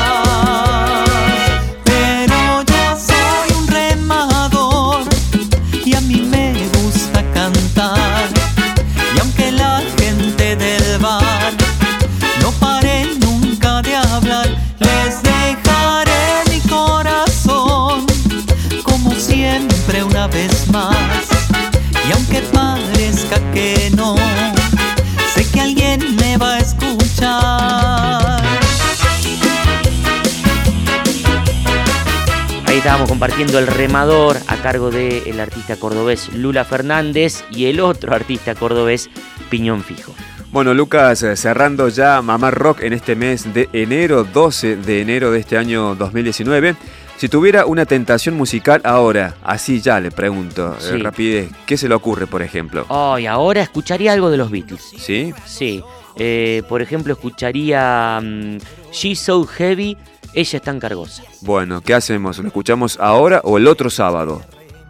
Compartiendo 33.26 33.58
el 33.58 33.66
remador 33.66 34.36
a 34.46 34.56
cargo 34.58 34.92
del 34.92 35.40
artista 35.40 35.74
cordobés 35.74 36.32
Lula 36.32 36.64
Fernández 36.64 37.42
y 37.50 37.64
el 37.64 37.80
otro 37.80 38.14
artista 38.14 38.54
cordobés 38.54 39.10
Piñón 39.50 39.82
Fijo. 39.82 40.14
Bueno, 40.52 40.74
Lucas, 40.74 41.24
eh, 41.24 41.34
cerrando 41.34 41.88
ya 41.88 42.22
Mamá 42.22 42.52
Rock 42.52 42.82
en 42.82 42.92
este 42.92 43.16
mes 43.16 43.52
de 43.52 43.68
enero, 43.72 44.22
12 44.22 44.76
de 44.76 45.00
enero 45.00 45.32
de 45.32 45.40
este 45.40 45.58
año 45.58 45.96
2019. 45.96 46.76
Si 47.16 47.28
tuviera 47.28 47.66
una 47.66 47.84
tentación 47.84 48.36
musical 48.36 48.80
ahora, 48.84 49.34
así 49.42 49.80
ya 49.80 49.98
le 49.98 50.12
pregunto, 50.12 50.76
eh, 50.80 50.98
rapidez, 50.98 51.50
¿qué 51.66 51.76
se 51.76 51.88
le 51.88 51.96
ocurre, 51.96 52.28
por 52.28 52.42
ejemplo? 52.42 52.86
Oh, 52.90 53.18
ahora 53.28 53.60
escucharía 53.60 54.12
algo 54.12 54.30
de 54.30 54.36
los 54.36 54.52
Beatles. 54.52 54.92
¿Sí? 54.98 55.34
Sí. 55.44 55.82
Eh, 56.16 56.62
por 56.68 56.80
ejemplo, 56.80 57.12
escucharía 57.12 58.20
mm, 58.22 58.58
She's 58.92 59.18
So 59.18 59.44
Heavy, 59.44 59.96
Ella 60.36 60.58
es 60.58 60.62
tan 60.62 60.78
cargosa. 60.78 61.22
Bueno, 61.40 61.80
¿qué 61.80 61.94
hacemos? 61.94 62.36
¿Lo 62.38 62.48
escuchamos 62.48 62.98
ahora 63.00 63.40
o 63.42 63.56
el 63.56 63.66
otro 63.66 63.88
sábado? 63.88 64.42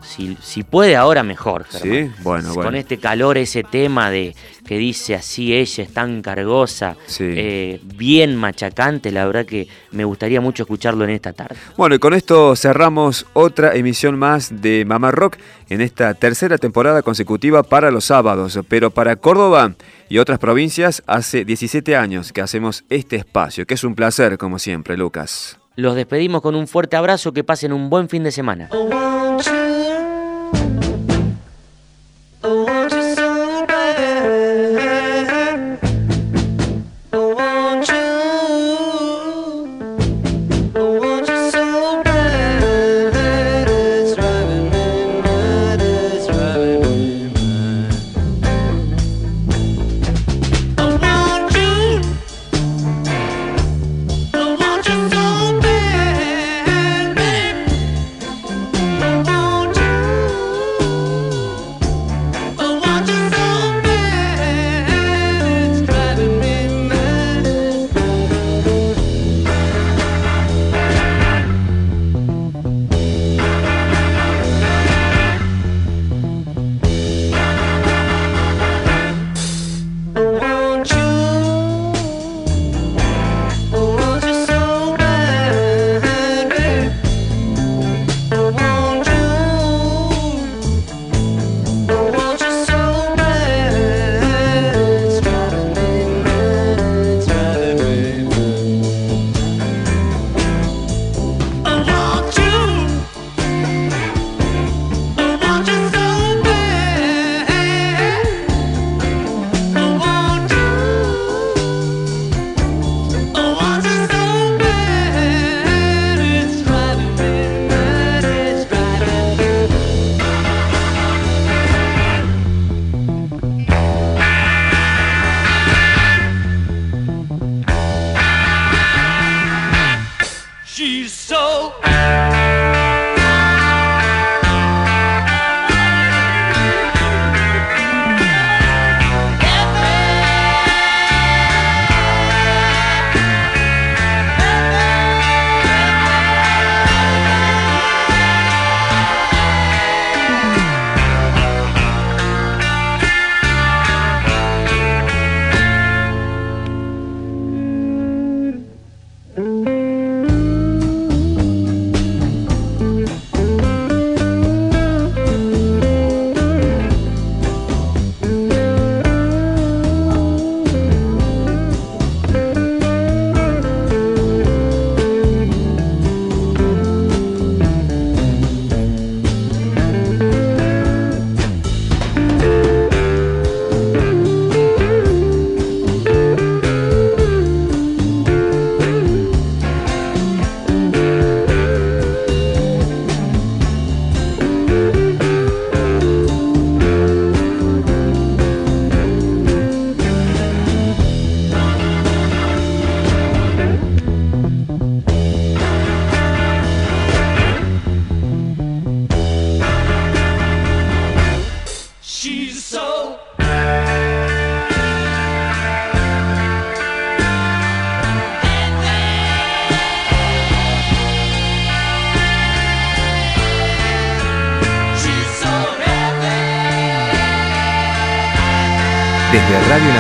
Si, 0.07 0.37
si 0.41 0.63
puede 0.63 0.97
ahora, 0.97 1.23
mejor. 1.23 1.67
Sí, 1.69 2.11
bueno, 2.23 2.55
Con 2.55 2.77
este 2.77 2.99
calor, 2.99 3.37
ese 3.39 3.63
tema 3.65 4.11
de 4.11 4.35
que 4.67 4.79
dice 4.79 5.15
así 5.15 5.55
ella 5.55 5.85
es 5.85 5.93
tan 5.93 6.23
cargosa, 6.23 6.97
eh, 7.21 7.81
bien 7.83 8.37
machacante, 8.37 9.13
la 9.13 9.25
verdad 9.27 9.47
que 9.47 9.69
me 9.93 10.05
gustaría 10.05 10.41
mucho 10.41 10.65
escucharlo 10.65 11.05
en 11.05 11.11
esta 11.11 11.33
tarde. 11.33 11.57
Bueno, 11.77 11.95
y 11.95 11.99
con 11.99 12.15
esto 12.15 12.57
cerramos 12.57 13.27
otra 13.33 13.75
emisión 13.75 14.19
más 14.19 14.63
de 14.63 14.85
Mamá 14.85 15.11
Rock 15.11 15.37
en 15.69 15.81
esta 15.81 16.15
tercera 16.15 16.59
temporada 16.59 17.03
consecutiva 17.03 17.63
para 17.63 17.91
los 17.91 18.05
sábados. 18.07 18.59
Pero 18.69 18.91
para 18.91 19.17
Córdoba 19.17 19.75
y 20.09 20.19
otras 20.19 20.39
provincias 20.39 21.03
hace 21.07 21.45
17 21.45 21.97
años 21.97 22.33
que 22.33 22.41
hacemos 22.41 22.85
este 22.91 23.17
espacio, 23.17 23.67
que 23.67 23.75
es 23.75 23.85
un 23.85 23.95
placer 23.95 24.39
como 24.39 24.59
siempre, 24.59 24.97
Lucas. 24.97 25.59
Los 25.77 25.95
despedimos 25.95 26.41
con 26.41 26.55
un 26.55 26.67
fuerte 26.67 26.97
abrazo, 26.97 27.33
que 27.33 27.45
pasen 27.45 27.73
un 27.73 27.91
buen 27.91 28.09
fin 28.09 28.23
de 28.23 28.33
semana. 28.33 28.71